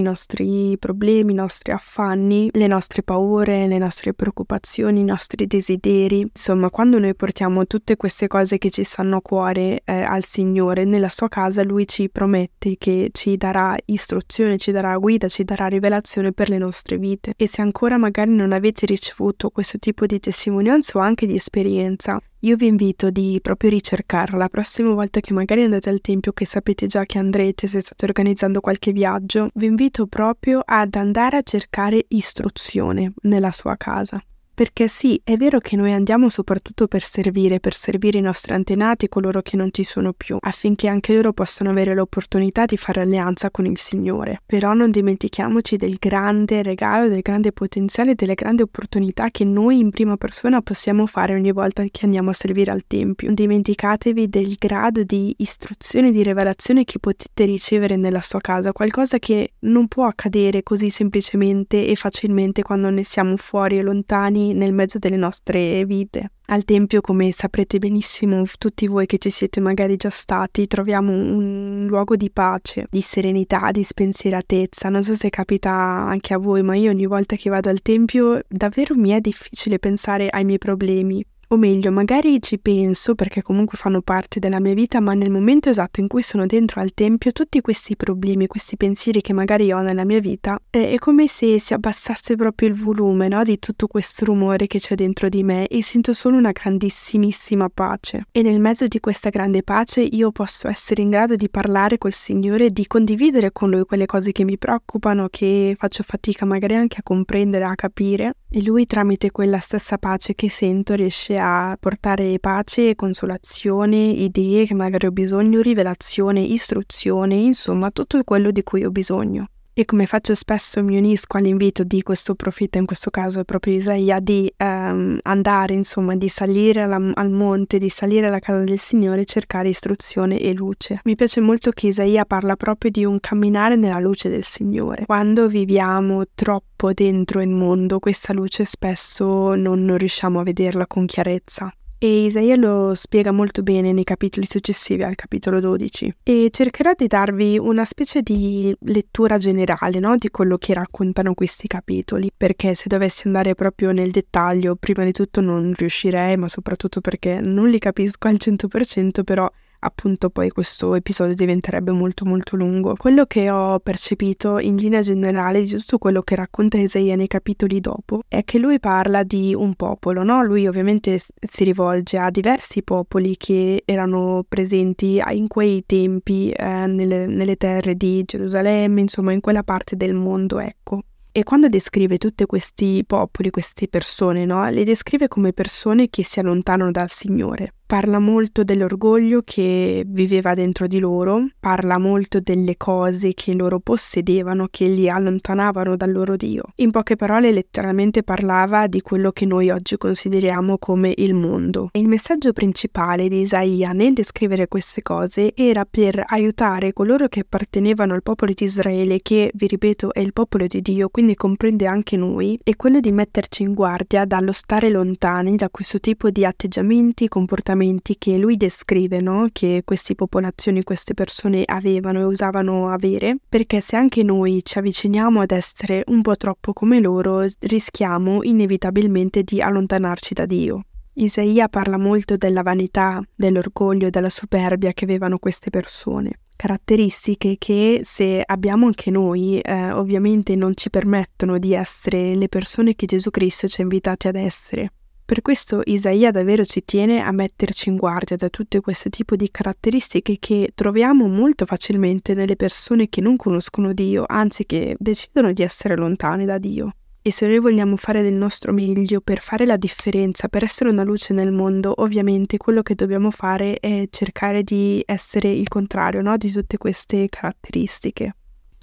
nostri 0.00 0.76
problemi, 0.78 1.32
i 1.32 1.34
nostri 1.34 1.72
affanni, 1.72 2.48
le 2.52 2.68
nostre 2.68 3.02
paure, 3.02 3.66
le 3.66 3.78
nostre 3.78 4.14
preoccupazioni, 4.14 5.00
i 5.00 5.04
nostri 5.04 5.48
desideri, 5.48 6.20
insomma, 6.20 6.70
quando 6.70 7.00
noi 7.00 7.16
portiamo 7.16 7.66
tutte 7.66 7.96
queste 7.96 8.28
cose 8.28 8.58
che 8.58 8.70
ci 8.70 8.84
stanno 8.84 9.16
a 9.16 9.22
cuore 9.22 9.82
eh, 9.84 10.02
al 10.02 10.22
Signore 10.22 10.84
nella 10.84 11.08
sua 11.08 11.26
casa, 11.26 11.64
Lui 11.64 11.88
ci 11.88 12.08
promette 12.08 12.76
che 12.78 13.08
ci 13.10 13.36
darà 13.36 13.76
istruzione, 13.86 14.56
ci 14.56 14.70
darà 14.70 14.96
guida, 14.98 15.26
ci 15.26 15.42
darà 15.42 15.66
rivelazione 15.66 16.30
per 16.30 16.48
le 16.48 16.58
nostre 16.58 16.96
vite. 16.96 17.34
E 17.36 17.48
se 17.48 17.60
ancora 17.60 17.98
magari 17.98 18.32
non 18.32 18.52
avete 18.52 18.86
ricevuto 18.86 19.50
questo 19.50 19.80
tipo 19.80 20.06
di 20.06 20.20
testimonianza 20.20 20.96
o 20.96 21.00
anche 21.00 21.26
di 21.26 21.34
esperienza, 21.34 22.22
io 22.40 22.56
vi 22.56 22.66
invito 22.66 23.10
di 23.10 23.38
proprio 23.42 23.70
ricercarla 23.70 24.36
la 24.36 24.48
prossima 24.48 24.92
volta 24.92 25.20
che 25.20 25.32
magari 25.32 25.64
andate 25.64 25.88
al 25.88 26.00
tempio, 26.00 26.32
che 26.32 26.46
sapete 26.46 26.86
già 26.86 27.04
che 27.04 27.18
andrete, 27.18 27.66
se 27.66 27.80
state 27.80 28.04
organizzando 28.04 28.60
qualche 28.60 28.92
viaggio, 28.92 29.48
vi 29.54 29.66
invito 29.66 30.06
proprio 30.06 30.62
ad 30.64 30.94
andare 30.94 31.38
a 31.38 31.42
cercare 31.42 32.04
istruzione 32.08 33.12
nella 33.22 33.50
sua 33.50 33.76
casa. 33.76 34.22
Perché 34.58 34.88
sì, 34.88 35.20
è 35.22 35.36
vero 35.36 35.60
che 35.60 35.76
noi 35.76 35.92
andiamo 35.92 36.28
soprattutto 36.28 36.88
per 36.88 37.04
servire, 37.04 37.60
per 37.60 37.74
servire 37.74 38.18
i 38.18 38.22
nostri 38.22 38.54
antenati, 38.54 39.08
coloro 39.08 39.40
che 39.40 39.56
non 39.56 39.68
ci 39.70 39.84
sono 39.84 40.12
più, 40.12 40.36
affinché 40.40 40.88
anche 40.88 41.14
loro 41.14 41.32
possano 41.32 41.70
avere 41.70 41.94
l'opportunità 41.94 42.64
di 42.64 42.76
fare 42.76 43.02
alleanza 43.02 43.52
con 43.52 43.66
il 43.66 43.78
Signore. 43.78 44.42
Però 44.44 44.72
non 44.72 44.90
dimentichiamoci 44.90 45.76
del 45.76 45.94
grande 46.00 46.64
regalo, 46.64 47.06
del 47.06 47.20
grande 47.20 47.52
potenziale, 47.52 48.16
delle 48.16 48.34
grandi 48.34 48.62
opportunità 48.62 49.30
che 49.30 49.44
noi 49.44 49.78
in 49.78 49.90
prima 49.90 50.16
persona 50.16 50.60
possiamo 50.60 51.06
fare 51.06 51.34
ogni 51.34 51.52
volta 51.52 51.84
che 51.88 52.00
andiamo 52.02 52.30
a 52.30 52.32
servire 52.32 52.72
al 52.72 52.82
Tempio. 52.84 53.28
Non 53.28 53.36
dimenticatevi 53.36 54.28
del 54.28 54.56
grado 54.58 55.04
di 55.04 55.36
istruzione, 55.38 56.10
di 56.10 56.24
rivelazione 56.24 56.82
che 56.82 56.98
potete 56.98 57.44
ricevere 57.44 57.94
nella 57.94 58.22
sua 58.22 58.40
casa, 58.40 58.72
qualcosa 58.72 59.20
che 59.20 59.52
non 59.60 59.86
può 59.86 60.06
accadere 60.06 60.64
così 60.64 60.90
semplicemente 60.90 61.86
e 61.86 61.94
facilmente 61.94 62.62
quando 62.62 62.90
ne 62.90 63.04
siamo 63.04 63.36
fuori 63.36 63.78
e 63.78 63.82
lontani 63.82 64.46
nel 64.54 64.72
mezzo 64.72 64.98
delle 64.98 65.16
nostre 65.16 65.84
vite. 65.84 66.32
Al 66.46 66.64
Tempio, 66.64 67.00
come 67.00 67.30
saprete 67.30 67.78
benissimo 67.78 68.42
tutti 68.58 68.86
voi 68.86 69.06
che 69.06 69.18
ci 69.18 69.28
siete 69.28 69.60
magari 69.60 69.96
già 69.96 70.08
stati, 70.08 70.66
troviamo 70.66 71.12
un 71.12 71.86
luogo 71.86 72.16
di 72.16 72.30
pace, 72.30 72.86
di 72.90 73.02
serenità, 73.02 73.70
di 73.70 73.82
spensieratezza. 73.82 74.88
Non 74.88 75.02
so 75.02 75.14
se 75.14 75.28
capita 75.28 75.70
anche 75.70 76.32
a 76.32 76.38
voi, 76.38 76.62
ma 76.62 76.74
io 76.74 76.90
ogni 76.90 77.06
volta 77.06 77.36
che 77.36 77.50
vado 77.50 77.68
al 77.68 77.82
Tempio 77.82 78.40
davvero 78.48 78.94
mi 78.94 79.10
è 79.10 79.20
difficile 79.20 79.78
pensare 79.78 80.28
ai 80.28 80.44
miei 80.44 80.58
problemi, 80.58 81.22
o 81.50 81.56
meglio, 81.56 81.90
magari 81.90 82.42
ci 82.42 82.58
penso 82.58 83.14
perché 83.14 83.40
comunque 83.40 83.78
fanno 83.78 84.02
parte 84.02 84.38
della 84.38 84.60
mia 84.60 84.74
vita, 84.74 85.00
ma 85.00 85.14
nel 85.14 85.30
momento 85.30 85.70
esatto 85.70 86.00
in 86.00 86.06
cui 86.06 86.22
sono 86.22 86.44
dentro 86.44 86.82
al 86.82 86.92
tempio, 86.92 87.32
tutti 87.32 87.62
questi 87.62 87.96
problemi, 87.96 88.46
questi 88.46 88.76
pensieri 88.76 89.22
che 89.22 89.32
magari 89.32 89.72
ho 89.72 89.80
nella 89.80 90.04
mia 90.04 90.20
vita, 90.20 90.58
è, 90.68 90.94
come 90.98 91.26
se 91.26 91.58
si 91.58 91.72
abbassasse 91.72 92.36
proprio 92.36 92.68
il 92.68 92.74
volume 92.74 93.28
no? 93.28 93.42
di 93.44 93.58
tutto 93.58 93.86
questo 93.86 94.26
rumore 94.26 94.66
che 94.66 94.78
c'è 94.78 94.94
dentro 94.94 95.30
di 95.30 95.42
me 95.42 95.66
e 95.68 95.82
sento 95.82 96.12
solo 96.12 96.36
una 96.36 96.52
grandissimissima 96.52 97.70
pace. 97.72 98.26
E 98.30 98.42
nel 98.42 98.60
mezzo 98.60 98.86
di 98.86 99.00
questa 99.00 99.30
grande 99.30 99.62
pace 99.62 100.02
io 100.02 100.30
posso 100.32 100.68
essere 100.68 101.00
in 101.00 101.08
grado 101.08 101.34
di 101.34 101.48
parlare 101.48 101.96
col 101.96 102.12
Signore, 102.12 102.70
di 102.70 102.86
condividere 102.86 103.52
con 103.52 103.70
Lui 103.70 103.84
quelle 103.84 104.04
cose 104.04 104.32
che 104.32 104.44
mi 104.44 104.58
preoccupano, 104.58 105.28
che 105.30 105.74
faccio 105.78 106.02
fatica 106.02 106.44
magari 106.44 106.74
anche 106.74 106.98
a 106.98 107.02
comprendere, 107.02 107.64
a 107.64 107.74
capire. 107.74 108.34
E 108.50 108.62
Lui 108.62 108.86
tramite 108.86 109.30
quella 109.30 109.58
stessa 109.58 109.98
pace 109.98 110.34
che 110.34 110.48
sento 110.48 110.94
riesce 110.94 111.36
a 111.36 111.37
portare 111.78 112.38
pace, 112.38 112.94
consolazione, 112.94 113.96
idee 113.96 114.66
che 114.66 114.74
magari 114.74 115.06
ho 115.06 115.10
bisogno, 115.10 115.60
rivelazione, 115.60 116.40
istruzione, 116.40 117.34
insomma 117.34 117.90
tutto 117.90 118.22
quello 118.24 118.50
di 118.50 118.62
cui 118.62 118.84
ho 118.84 118.90
bisogno. 118.90 119.48
E 119.78 119.84
come 119.84 120.06
faccio 120.06 120.34
spesso 120.34 120.82
mi 120.82 120.96
unisco 120.96 121.36
all'invito 121.36 121.84
di 121.84 122.02
questo 122.02 122.34
profeta, 122.34 122.78
in 122.78 122.84
questo 122.84 123.10
caso 123.10 123.38
è 123.38 123.44
proprio 123.44 123.74
Isaia, 123.74 124.18
di 124.18 124.52
um, 124.56 125.20
andare, 125.22 125.72
insomma, 125.72 126.16
di 126.16 126.28
salire 126.28 126.80
alla, 126.80 127.00
al 127.14 127.30
monte, 127.30 127.78
di 127.78 127.88
salire 127.88 128.26
alla 128.26 128.40
casa 128.40 128.64
del 128.64 128.80
Signore 128.80 129.20
e 129.20 129.24
cercare 129.24 129.68
istruzione 129.68 130.40
e 130.40 130.52
luce. 130.52 131.00
Mi 131.04 131.14
piace 131.14 131.40
molto 131.40 131.70
che 131.70 131.86
Isaia 131.86 132.24
parla 132.24 132.56
proprio 132.56 132.90
di 132.90 133.04
un 133.04 133.20
camminare 133.20 133.76
nella 133.76 134.00
luce 134.00 134.28
del 134.28 134.42
Signore. 134.42 135.06
Quando 135.06 135.46
viviamo 135.46 136.24
troppo 136.34 136.92
dentro 136.92 137.40
il 137.40 137.50
mondo, 137.50 138.00
questa 138.00 138.32
luce 138.32 138.64
spesso 138.64 139.54
non, 139.54 139.84
non 139.84 139.96
riusciamo 139.96 140.40
a 140.40 140.42
vederla 140.42 140.88
con 140.88 141.06
chiarezza 141.06 141.72
e 141.98 142.24
Isaia 142.24 142.56
lo 142.56 142.94
spiega 142.94 143.32
molto 143.32 143.62
bene 143.62 143.92
nei 143.92 144.04
capitoli 144.04 144.46
successivi 144.46 145.02
al 145.02 145.16
capitolo 145.16 145.58
12 145.58 146.14
e 146.22 146.48
cercherò 146.50 146.92
di 146.96 147.08
darvi 147.08 147.58
una 147.58 147.84
specie 147.84 148.22
di 148.22 148.74
lettura 148.82 149.36
generale 149.36 149.98
no? 149.98 150.16
di 150.16 150.30
quello 150.30 150.58
che 150.58 150.74
raccontano 150.74 151.34
questi 151.34 151.66
capitoli 151.66 152.30
perché 152.34 152.74
se 152.74 152.84
dovessi 152.88 153.26
andare 153.26 153.54
proprio 153.54 153.90
nel 153.90 154.12
dettaglio 154.12 154.76
prima 154.76 155.04
di 155.04 155.12
tutto 155.12 155.40
non 155.40 155.72
riuscirei 155.76 156.36
ma 156.36 156.48
soprattutto 156.48 157.00
perché 157.00 157.40
non 157.40 157.68
li 157.68 157.78
capisco 157.80 158.28
al 158.28 158.36
100% 158.38 159.24
però 159.24 159.50
appunto 159.80 160.30
poi 160.30 160.50
questo 160.50 160.94
episodio 160.94 161.34
diventerebbe 161.34 161.92
molto 161.92 162.24
molto 162.24 162.56
lungo. 162.56 162.94
Quello 162.96 163.24
che 163.26 163.50
ho 163.50 163.78
percepito 163.78 164.58
in 164.58 164.76
linea 164.76 165.00
generale 165.00 165.62
di 165.62 165.70
tutto 165.70 165.98
quello 165.98 166.22
che 166.22 166.34
racconta 166.34 166.78
Isaia 166.78 167.16
nei 167.16 167.26
capitoli 167.26 167.80
dopo 167.80 168.22
è 168.28 168.44
che 168.44 168.58
lui 168.58 168.80
parla 168.80 169.22
di 169.22 169.54
un 169.54 169.74
popolo, 169.74 170.22
no? 170.22 170.42
Lui 170.42 170.66
ovviamente 170.66 171.18
si 171.18 171.64
rivolge 171.64 172.18
a 172.18 172.30
diversi 172.30 172.82
popoli 172.82 173.36
che 173.36 173.82
erano 173.84 174.44
presenti 174.48 175.20
in 175.30 175.48
quei 175.48 175.84
tempi 175.86 176.50
eh, 176.50 176.86
nelle, 176.86 177.26
nelle 177.26 177.56
terre 177.56 177.94
di 177.94 178.22
Gerusalemme, 178.24 179.00
insomma 179.00 179.32
in 179.32 179.40
quella 179.40 179.62
parte 179.62 179.96
del 179.96 180.14
mondo, 180.14 180.58
ecco. 180.58 181.02
E 181.30 181.44
quando 181.44 181.68
descrive 181.68 182.18
tutti 182.18 182.44
questi 182.46 183.04
popoli, 183.06 183.50
queste 183.50 183.86
persone, 183.86 184.44
no? 184.44 184.68
Le 184.68 184.82
descrive 184.82 185.28
come 185.28 185.52
persone 185.52 186.08
che 186.08 186.24
si 186.24 186.40
allontanano 186.40 186.90
dal 186.90 187.10
Signore 187.10 187.74
parla 187.88 188.18
molto 188.18 188.64
dell'orgoglio 188.64 189.40
che 189.42 190.04
viveva 190.06 190.52
dentro 190.52 190.86
di 190.86 190.98
loro, 190.98 191.48
parla 191.58 191.96
molto 191.96 192.38
delle 192.38 192.76
cose 192.76 193.32
che 193.32 193.54
loro 193.54 193.80
possedevano, 193.80 194.68
che 194.70 194.88
li 194.88 195.08
allontanavano 195.08 195.96
dal 195.96 196.12
loro 196.12 196.36
Dio. 196.36 196.64
In 196.76 196.90
poche 196.90 197.16
parole 197.16 197.50
letteralmente 197.50 198.22
parlava 198.22 198.88
di 198.88 199.00
quello 199.00 199.30
che 199.32 199.46
noi 199.46 199.70
oggi 199.70 199.96
consideriamo 199.96 200.76
come 200.76 201.14
il 201.16 201.32
mondo. 201.32 201.88
E 201.92 202.00
il 202.00 202.08
messaggio 202.08 202.52
principale 202.52 203.26
di 203.26 203.40
Isaia 203.40 203.92
nel 203.92 204.12
descrivere 204.12 204.68
queste 204.68 205.00
cose 205.00 205.54
era 205.54 205.86
per 205.86 206.22
aiutare 206.26 206.92
coloro 206.92 207.26
che 207.28 207.40
appartenevano 207.40 208.12
al 208.12 208.22
popolo 208.22 208.52
di 208.54 208.64
Israele, 208.64 209.20
che 209.22 209.50
vi 209.54 209.66
ripeto 209.66 210.12
è 210.12 210.20
il 210.20 210.34
popolo 210.34 210.66
di 210.66 210.82
Dio, 210.82 211.08
quindi 211.08 211.34
comprende 211.34 211.86
anche 211.86 212.18
noi, 212.18 212.58
e 212.62 212.76
quello 212.76 213.00
di 213.00 213.12
metterci 213.12 213.62
in 213.62 213.72
guardia 213.72 214.26
dallo 214.26 214.52
stare 214.52 214.90
lontani 214.90 215.56
da 215.56 215.70
questo 215.70 215.98
tipo 216.00 216.28
di 216.28 216.44
atteggiamenti, 216.44 217.28
comportamenti 217.28 217.76
comportamenti 217.78 218.16
che 218.18 218.36
lui 218.36 218.56
descrive, 218.56 219.20
no? 219.20 219.48
che 219.52 219.82
queste 219.84 220.14
popolazioni, 220.14 220.82
queste 220.82 221.14
persone 221.14 221.62
avevano 221.64 222.20
e 222.20 222.24
usavano 222.24 222.90
avere, 222.90 223.36
perché 223.48 223.80
se 223.80 223.96
anche 223.96 224.22
noi 224.22 224.60
ci 224.64 224.78
avviciniamo 224.78 225.40
ad 225.40 225.52
essere 225.52 226.02
un 226.08 226.22
po' 226.22 226.36
troppo 226.36 226.72
come 226.72 227.00
loro, 227.00 227.46
rischiamo 227.60 228.42
inevitabilmente 228.42 229.42
di 229.42 229.60
allontanarci 229.60 230.34
da 230.34 230.46
Dio. 230.46 230.82
Isaia 231.14 231.68
parla 231.68 231.98
molto 231.98 232.36
della 232.36 232.62
vanità, 232.62 233.20
dell'orgoglio 233.34 234.06
e 234.06 234.10
della 234.10 234.30
superbia 234.30 234.92
che 234.92 235.04
avevano 235.04 235.38
queste 235.38 235.70
persone 235.70 236.40
caratteristiche 236.58 237.54
che 237.56 238.00
se 238.02 238.42
abbiamo 238.44 238.86
anche 238.86 239.12
noi 239.12 239.60
eh, 239.60 239.92
ovviamente 239.92 240.56
non 240.56 240.74
ci 240.74 240.90
permettono 240.90 241.56
di 241.56 241.72
essere 241.72 242.34
le 242.34 242.48
persone 242.48 242.96
che 242.96 243.06
Gesù 243.06 243.30
Cristo 243.30 243.68
ci 243.68 243.80
ha 243.80 243.84
invitati 243.84 244.26
ad 244.26 244.34
essere. 244.34 244.90
Per 245.28 245.42
questo 245.42 245.82
Isaia 245.84 246.30
davvero 246.30 246.64
ci 246.64 246.82
tiene 246.86 247.20
a 247.20 247.32
metterci 247.32 247.90
in 247.90 247.96
guardia 247.96 248.34
da 248.34 248.48
tutto 248.48 248.80
questo 248.80 249.10
tipo 249.10 249.36
di 249.36 249.50
caratteristiche 249.50 250.38
che 250.38 250.70
troviamo 250.74 251.28
molto 251.28 251.66
facilmente 251.66 252.32
nelle 252.32 252.56
persone 252.56 253.10
che 253.10 253.20
non 253.20 253.36
conoscono 253.36 253.92
Dio, 253.92 254.24
anzi 254.26 254.64
che 254.64 254.96
decidono 254.98 255.52
di 255.52 255.62
essere 255.62 255.96
lontane 255.96 256.46
da 256.46 256.56
Dio. 256.56 256.94
E 257.20 257.30
se 257.30 257.46
noi 257.46 257.58
vogliamo 257.58 257.96
fare 257.96 258.22
del 258.22 258.32
nostro 258.32 258.72
meglio 258.72 259.20
per 259.20 259.40
fare 259.40 259.66
la 259.66 259.76
differenza, 259.76 260.48
per 260.48 260.64
essere 260.64 260.88
una 260.88 261.02
luce 261.02 261.34
nel 261.34 261.52
mondo, 261.52 261.92
ovviamente 261.96 262.56
quello 262.56 262.80
che 262.80 262.94
dobbiamo 262.94 263.30
fare 263.30 263.74
è 263.74 264.08
cercare 264.08 264.62
di 264.62 265.02
essere 265.04 265.50
il 265.50 265.68
contrario 265.68 266.22
no? 266.22 266.38
di 266.38 266.50
tutte 266.50 266.78
queste 266.78 267.28
caratteristiche. 267.28 268.34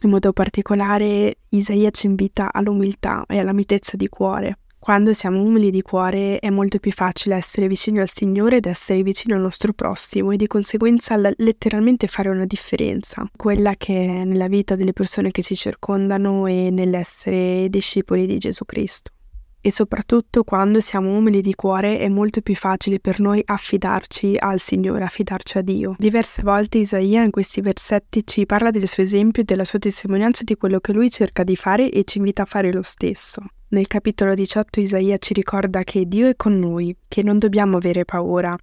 In 0.04 0.12
modo 0.12 0.32
particolare 0.32 1.38
Isaia 1.50 1.90
ci 1.90 2.06
invita 2.06 2.54
all'umiltà 2.54 3.24
e 3.28 3.40
alla 3.40 3.52
mitezza 3.52 3.98
di 3.98 4.08
cuore. 4.08 4.60
Quando 4.86 5.14
siamo 5.14 5.42
umili 5.42 5.72
di 5.72 5.82
cuore 5.82 6.38
è 6.38 6.52
molto 6.52 6.78
più 6.78 6.92
facile 6.92 7.34
essere 7.34 7.68
vicino 7.68 8.02
al 8.02 8.12
Signore 8.14 8.58
ed 8.58 8.68
essere 8.68 9.02
vicino 9.02 9.34
al 9.34 9.42
nostro 9.42 9.74
prossimo 9.74 10.30
e 10.30 10.38
di 10.38 10.46
conseguenza 10.46 11.16
letteralmente 11.18 12.06
fare 12.06 12.30
una 12.30 12.46
differenza, 12.46 13.28
quella 13.36 13.74
che 13.78 14.06
è 14.06 14.24
nella 14.26 14.48
vita 14.48 14.76
delle 14.76 14.94
persone 14.94 15.32
che 15.32 15.42
ci 15.42 15.56
circondano 15.56 16.46
e 16.46 16.70
nell'essere 16.70 17.68
discepoli 17.68 18.28
di 18.28 18.38
Gesù 18.38 18.64
Cristo 18.64 19.15
e 19.66 19.72
soprattutto 19.72 20.44
quando 20.44 20.80
siamo 20.80 21.18
umili 21.18 21.42
di 21.42 21.56
cuore 21.56 21.98
è 21.98 22.08
molto 22.08 22.42
più 22.42 22.54
facile 22.54 23.00
per 23.00 23.20
noi 23.20 23.42
affidarci 23.44 24.36
al 24.38 24.60
Signore, 24.60 25.04
affidarci 25.04 25.58
a 25.58 25.62
Dio. 25.62 25.96
Diverse 25.98 26.44
volte 26.44 26.78
Isaia 26.78 27.24
in 27.24 27.32
questi 27.32 27.62
versetti 27.62 28.24
ci 28.28 28.46
parla 28.46 28.70
del 28.70 28.88
suo 28.88 29.02
esempio 29.02 29.44
della 29.44 29.64
sua 29.64 29.80
testimonianza 29.80 30.44
di 30.44 30.56
quello 30.56 30.80
che 30.80 30.94
lui 30.94 31.10
cerca 31.10 31.44
di 31.44 31.56
fare 31.56 31.90
e 31.90 32.04
ci 32.04 32.20
invita 32.20 32.44
a 32.44 32.46
fare 32.46 32.72
lo 32.72 32.84
stesso. 32.84 33.42
Nel 33.70 33.88
capitolo 33.88 34.36
18 34.36 34.82
Isaia 34.82 35.18
ci 35.18 35.34
ricorda 35.34 35.84
che 35.84 36.06
Dio 36.06 36.28
è 36.30 36.36
con 36.36 36.60
noi, 36.60 36.96
che 37.08 37.24
non 37.24 37.40
dobbiamo 37.40 37.78
avere 37.78 38.06
paura, 38.06 38.56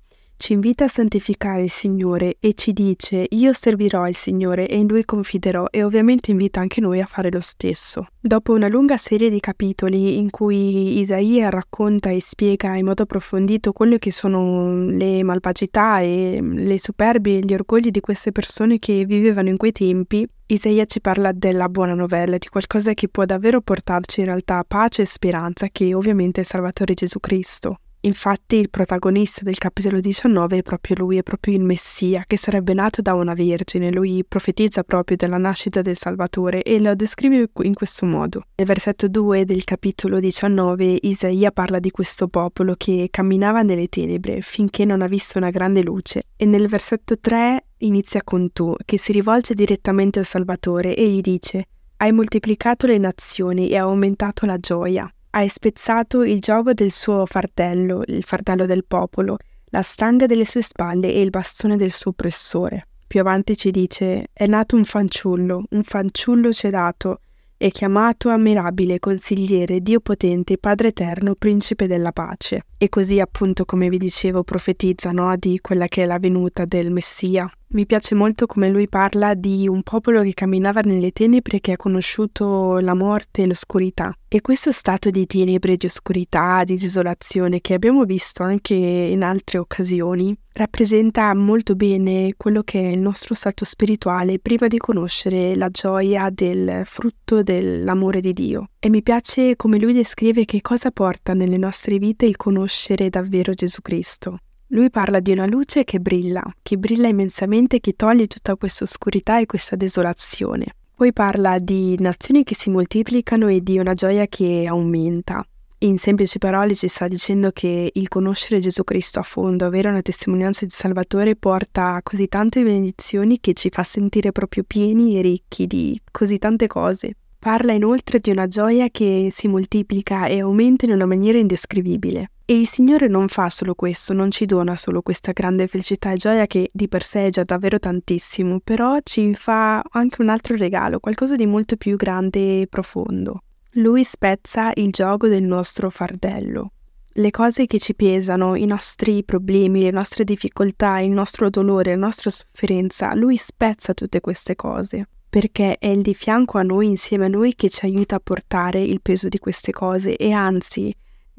ci 0.43 0.55
invita 0.55 0.87
a 0.87 0.89
santificare 0.89 1.63
il 1.63 1.71
Signore 1.71 2.35
e 2.41 2.55
ci 2.55 2.73
dice 2.73 3.27
io 3.29 3.53
servirò 3.53 4.09
il 4.09 4.17
Signore 4.17 4.67
e 4.67 4.77
in 4.77 4.89
Lui 4.89 5.05
confiderò 5.05 5.67
e 5.71 5.85
ovviamente 5.85 6.33
invita 6.33 6.59
anche 6.59 6.81
noi 6.81 7.01
a 7.01 7.07
fare 7.07 7.31
lo 7.31 7.39
stesso. 7.39 8.09
Dopo 8.21 8.53
una 8.53 8.67
lunga 8.67 8.97
serie 8.97 9.31
di 9.31 9.39
capitoli 9.39 10.19
in 10.19 10.31
cui 10.31 10.99
Isaia 10.99 11.49
racconta 11.49 12.11
e 12.11 12.21
spiega 12.21 12.75
in 12.75 12.87
modo 12.87 13.05
approfondito 13.05 13.71
quelle 13.71 14.01
che 14.01 14.11
sono 14.11 14.85
le 14.85 15.23
malvagità 15.23 16.01
e 16.01 16.41
le 16.43 16.81
superbie 16.81 17.39
e 17.39 17.43
gli 17.45 17.55
orgogli 17.55 17.93
di 17.93 18.01
queste 18.01 18.33
persone 18.33 18.81
che 18.81 19.05
vivevano 19.05 19.49
in 19.49 19.57
quei 19.57 19.71
tempi, 19.71 20.27
Isaia 20.47 20.85
ci 20.87 21.01
parla 21.01 21.31
della 21.31 21.69
buona 21.69 21.95
novella, 21.95 22.37
di 22.37 22.49
qualcosa 22.49 22.95
che 22.95 23.09
può 23.09 23.25
davvero 23.25 23.61
portarci 23.61 24.21
in 24.21 24.27
realtà 24.27 24.65
pace 24.67 25.03
e 25.03 25.07
speranza, 25.07 25.69
che 25.71 25.95
ovviamente 25.95 26.41
è 26.41 26.43
il 26.43 26.49
Salvatore 26.49 26.95
Gesù 26.95 27.21
Cristo. 27.21 27.79
Infatti 28.05 28.57
il 28.57 28.69
protagonista 28.69 29.43
del 29.45 29.59
capitolo 29.59 30.01
19 30.01 30.59
è 30.59 30.63
proprio 30.63 30.97
lui, 30.99 31.19
è 31.19 31.23
proprio 31.23 31.55
il 31.55 31.63
Messia, 31.63 32.25
che 32.27 32.37
sarebbe 32.37 32.75
nato 32.75 33.01
da 33.01 33.15
una 33.15 33.33
vergine. 33.33 33.93
Lui 33.93 34.25
profetizza 34.27 34.83
proprio 34.83 35.17
della 35.17 35.37
nascita 35.37 35.83
del 35.83 35.97
Salvatore 35.97 36.63
e 36.63 36.81
lo 36.81 36.97
descrive 36.97 37.49
in 37.63 37.75
questo 37.75 38.05
modo. 38.05 38.47
Nel 38.57 38.67
versetto 38.67 39.07
2 39.07 39.45
del 39.45 39.63
capitolo 39.63 40.19
19 40.19 40.99
Isaia 41.03 41.53
parla 41.53 41.79
di 41.79 41.93
questo 41.93 42.27
popolo 42.27 42.75
che 42.77 43.07
camminava 43.09 43.63
nelle 43.63 43.87
tenebre 43.87 44.41
finché 44.41 44.85
non 44.85 45.01
ha 45.01 45.07
visto 45.07 45.39
una 45.39 45.51
grande 45.51 45.83
luce 45.83 46.25
e 46.37 46.45
nel 46.45 46.67
versetto 46.67 47.21
3 47.21 47.67
inizia 47.79 48.25
con 48.25 48.51
tu, 48.53 48.75
che 48.85 48.99
si 48.99 49.13
rivolge 49.13 49.55
direttamente 49.55 50.19
al 50.19 50.27
Salvatore 50.27 50.97
e 50.97 51.09
gli 51.09 51.21
dice 51.21 51.67
hai 51.99 52.11
moltiplicato 52.11 52.89
le 52.89 52.99
nazioni 52.99 53.69
e 53.69 53.75
hai 53.75 53.83
aumentato 53.83 54.45
la 54.45 54.59
gioia 54.59 55.09
hai 55.35 55.49
spezzato 55.49 56.23
il 56.23 56.41
gioco 56.41 56.73
del 56.73 56.91
suo 56.91 57.27
fardello, 57.27 58.03
il 58.07 58.23
fardello 58.23 58.67
del 58.67 58.85
popolo, 58.85 59.37
la 59.67 59.83
stanga 59.83 60.27
delle 60.27 60.45
sue 60.45 60.63
spalle 60.63 61.13
e 61.13 61.21
il 61.21 61.31
bastone 61.31 61.77
del 61.77 61.91
suo 61.91 62.11
oppressore. 62.11 62.89
Più 63.07 63.21
avanti 63.21 63.57
ci 63.57 63.71
dice: 63.71 64.29
È 64.33 64.47
nato 64.47 64.77
un 64.77 64.85
fanciullo, 64.85 65.65
un 65.71 65.83
fanciullo 65.83 66.51
c'è 66.51 66.71
dato, 66.71 67.21
è 67.57 67.71
chiamato 67.71 68.29
ammirabile, 68.29 68.99
consigliere, 68.99 69.81
Dio 69.81 70.01
potente, 70.01 70.59
Padre 70.59 70.89
eterno, 70.89 71.35
principe 71.37 71.87
della 71.87 72.11
pace. 72.11 72.65
E 72.77 72.89
così 72.89 73.21
appunto, 73.21 73.65
come 73.65 73.89
vi 73.89 73.99
dicevo, 73.99 74.43
profetizza 74.43 75.13
no, 75.13 75.35
di 75.37 75.61
quella 75.61 75.87
che 75.87 76.03
è 76.03 76.07
la 76.07 76.19
venuta 76.19 76.65
del 76.65 76.91
Messia. 76.91 77.49
Mi 77.73 77.87
piace 77.87 78.15
molto 78.15 78.45
come 78.45 78.69
lui 78.69 78.87
parla 78.87 79.33
di 79.33 79.67
un 79.67 79.83
popolo 79.83 80.23
che 80.23 80.35
camminava 80.35 80.83
nelle 80.83 81.11
tenebre 81.11 81.59
che 81.59 81.73
ha 81.73 81.77
conosciuto 81.77 82.79
la 82.81 82.93
morte 82.93 83.43
e 83.43 83.47
l'oscurità. 83.47 84.15
E 84.29 84.43
questo 84.43 84.71
stato 84.73 85.09
di 85.09 85.25
tenebre, 85.25 85.79
di 85.79 85.87
oscurità, 85.87 86.65
di 86.65 86.77
desolazione 86.77 87.63
che 87.63 87.73
abbiamo 87.73 88.05
visto 88.05 88.43
anche 88.43 88.75
in 88.75 89.23
altre 89.23 89.57
occasioni, 89.57 90.37
rappresenta 90.53 91.33
molto 91.35 91.75
bene 91.75 92.35
quello 92.37 92.63
che 92.63 92.79
è 92.79 92.89
il 92.89 93.01
nostro 93.01 93.35
stato 93.35 93.65
spirituale 93.65 94.39
prima 94.39 94.67
di 94.67 94.77
conoscere 94.77 95.57
la 95.57 95.71
gioia 95.71 96.29
del 96.29 96.83
frutto 96.85 97.43
dell'amore 97.43 98.21
di 98.21 98.35
Dio. 98.35 98.69
E 98.81 98.91
mi 98.91 99.03
piace 99.03 99.57
come 99.57 99.79
lui 99.79 99.95
descrive 99.95 100.45
che 100.45 100.61
cosa 100.61 100.91
porta 100.91 101.33
nelle 101.33 101.57
nostre 101.57 101.97
vite 101.97 102.27
il 102.27 102.37
conoscere 102.37 103.09
davvero 103.09 103.55
Gesù 103.55 103.81
Cristo. 103.81 104.41
Lui 104.75 104.89
parla 104.89 105.21
di 105.21 105.33
una 105.33 105.47
luce 105.47 105.85
che 105.85 106.01
brilla, 106.01 106.43
che 106.63 106.79
brilla 106.79 107.07
immensamente, 107.07 107.79
che 107.79 107.93
toglie 107.93 108.27
tutta 108.27 108.57
questa 108.57 108.85
oscurità 108.85 109.39
e 109.39 109.45
questa 109.45 109.77
desolazione. 109.77 110.65
Poi 110.97 111.13
parla 111.13 111.59
di 111.59 111.95
nazioni 111.99 112.43
che 112.43 112.55
si 112.55 112.71
moltiplicano 112.71 113.49
e 113.49 113.61
di 113.61 113.79
una 113.79 113.93
gioia 113.93 114.27
che 114.29 114.65
aumenta. 114.67 115.45
In 115.81 115.99
semplici 115.99 116.39
parole 116.39 116.75
ci 116.75 116.89
sta 116.89 117.07
dicendo 117.07 117.51
che 117.51 117.91
il 117.93 118.09
conoscere 118.09 118.61
Gesù 118.61 118.83
Cristo 118.83 119.19
a 119.19 119.23
fondo, 119.23 119.67
avere 119.67 119.91
una 119.91 120.01
testimonianza 120.01 120.65
di 120.65 120.71
Salvatore 120.71 121.37
porta 121.37 122.01
così 122.03 122.27
tante 122.27 122.63
benedizioni 122.63 123.41
che 123.41 123.53
ci 123.53 123.69
fa 123.71 123.83
sentire 123.83 124.33
proprio 124.33 124.65
pieni 124.67 125.19
e 125.19 125.21
ricchi 125.21 125.67
di 125.67 126.01
così 126.11 126.39
tante 126.39 126.67
cose. 126.67 127.17
Parla 127.39 127.75
inoltre 127.75 128.21
di 128.21 128.31
una 128.31 128.47
gioia 128.47 128.89
che 128.89 129.29
si 129.31 129.49
moltiplica 129.49 130.29
e 130.29 130.41
aumenta 130.41 130.87
in 130.87 130.93
una 130.93 131.05
maniera 131.05 131.37
indescrivibile. 131.37 132.31
E 132.53 132.59
il 132.59 132.69
Signore 132.69 133.09
non 133.09 133.29
fa 133.29 133.49
solo 133.49 133.75
questo, 133.75 134.13
non 134.13 134.31
ci 134.31 134.45
dona 134.45 134.77
solo 134.77 135.01
questa 135.01 135.33
grande 135.33 135.67
felicità 135.67 136.13
e 136.13 136.17
gioia 136.17 136.47
che 136.47 136.69
di 136.71 136.87
per 136.87 137.03
sé 137.03 137.29
è 137.29 137.31
già 137.31 137.45
davvero 137.45 137.79
tantissimo, 137.79 138.61
però 138.63 138.99
ci 139.03 139.33
fa 139.33 139.81
anche 139.81 140.21
un 140.21 140.29
altro 140.29 140.55
regalo, 140.57 141.01
qualcosa 141.01 141.35
di 141.35 141.47
molto 141.47 141.77
più 141.77 141.97
grande 141.97 142.61
e 142.61 142.67
profondo. 142.67 143.41
Lui 143.77 144.05
spezza 144.05 144.71
il 144.75 144.91
gioco 144.91 145.29
del 145.29 145.45
nostro 145.45 145.89
fardello. 145.89 146.73
Le 147.13 147.31
cose 147.31 147.65
che 147.65 147.79
ci 147.79 147.95
pesano, 147.95 148.55
i 148.55 148.67
nostri 148.67 149.25
problemi, 149.25 149.81
le 149.81 149.91
nostre 149.91 150.23
difficoltà, 150.23 151.01
il 151.01 151.13
nostro 151.13 151.49
dolore, 151.49 151.93
la 151.93 152.05
nostra 152.05 152.29
sofferenza, 152.29 153.15
lui 153.15 153.39
spezza 153.39 153.95
tutte 153.95 154.21
queste 154.21 154.57
cose 154.57 155.07
perché 155.33 155.79
è 155.79 155.87
il 155.87 156.03
di 156.03 156.13
fianco 156.13 156.59
a 156.59 156.63
noi, 156.63 156.89
insieme 156.89 157.25
a 157.25 157.29
noi, 157.29 157.55
che 157.55 157.71
ci 157.71 157.87
aiuta 157.87 158.17
a 158.17 158.21
portare 158.23 158.83
il 158.83 159.01
peso 159.01 159.29
di 159.29 159.39
queste 159.39 159.73
cose 159.73 160.15
e 160.19 160.31
anzi 160.33 160.95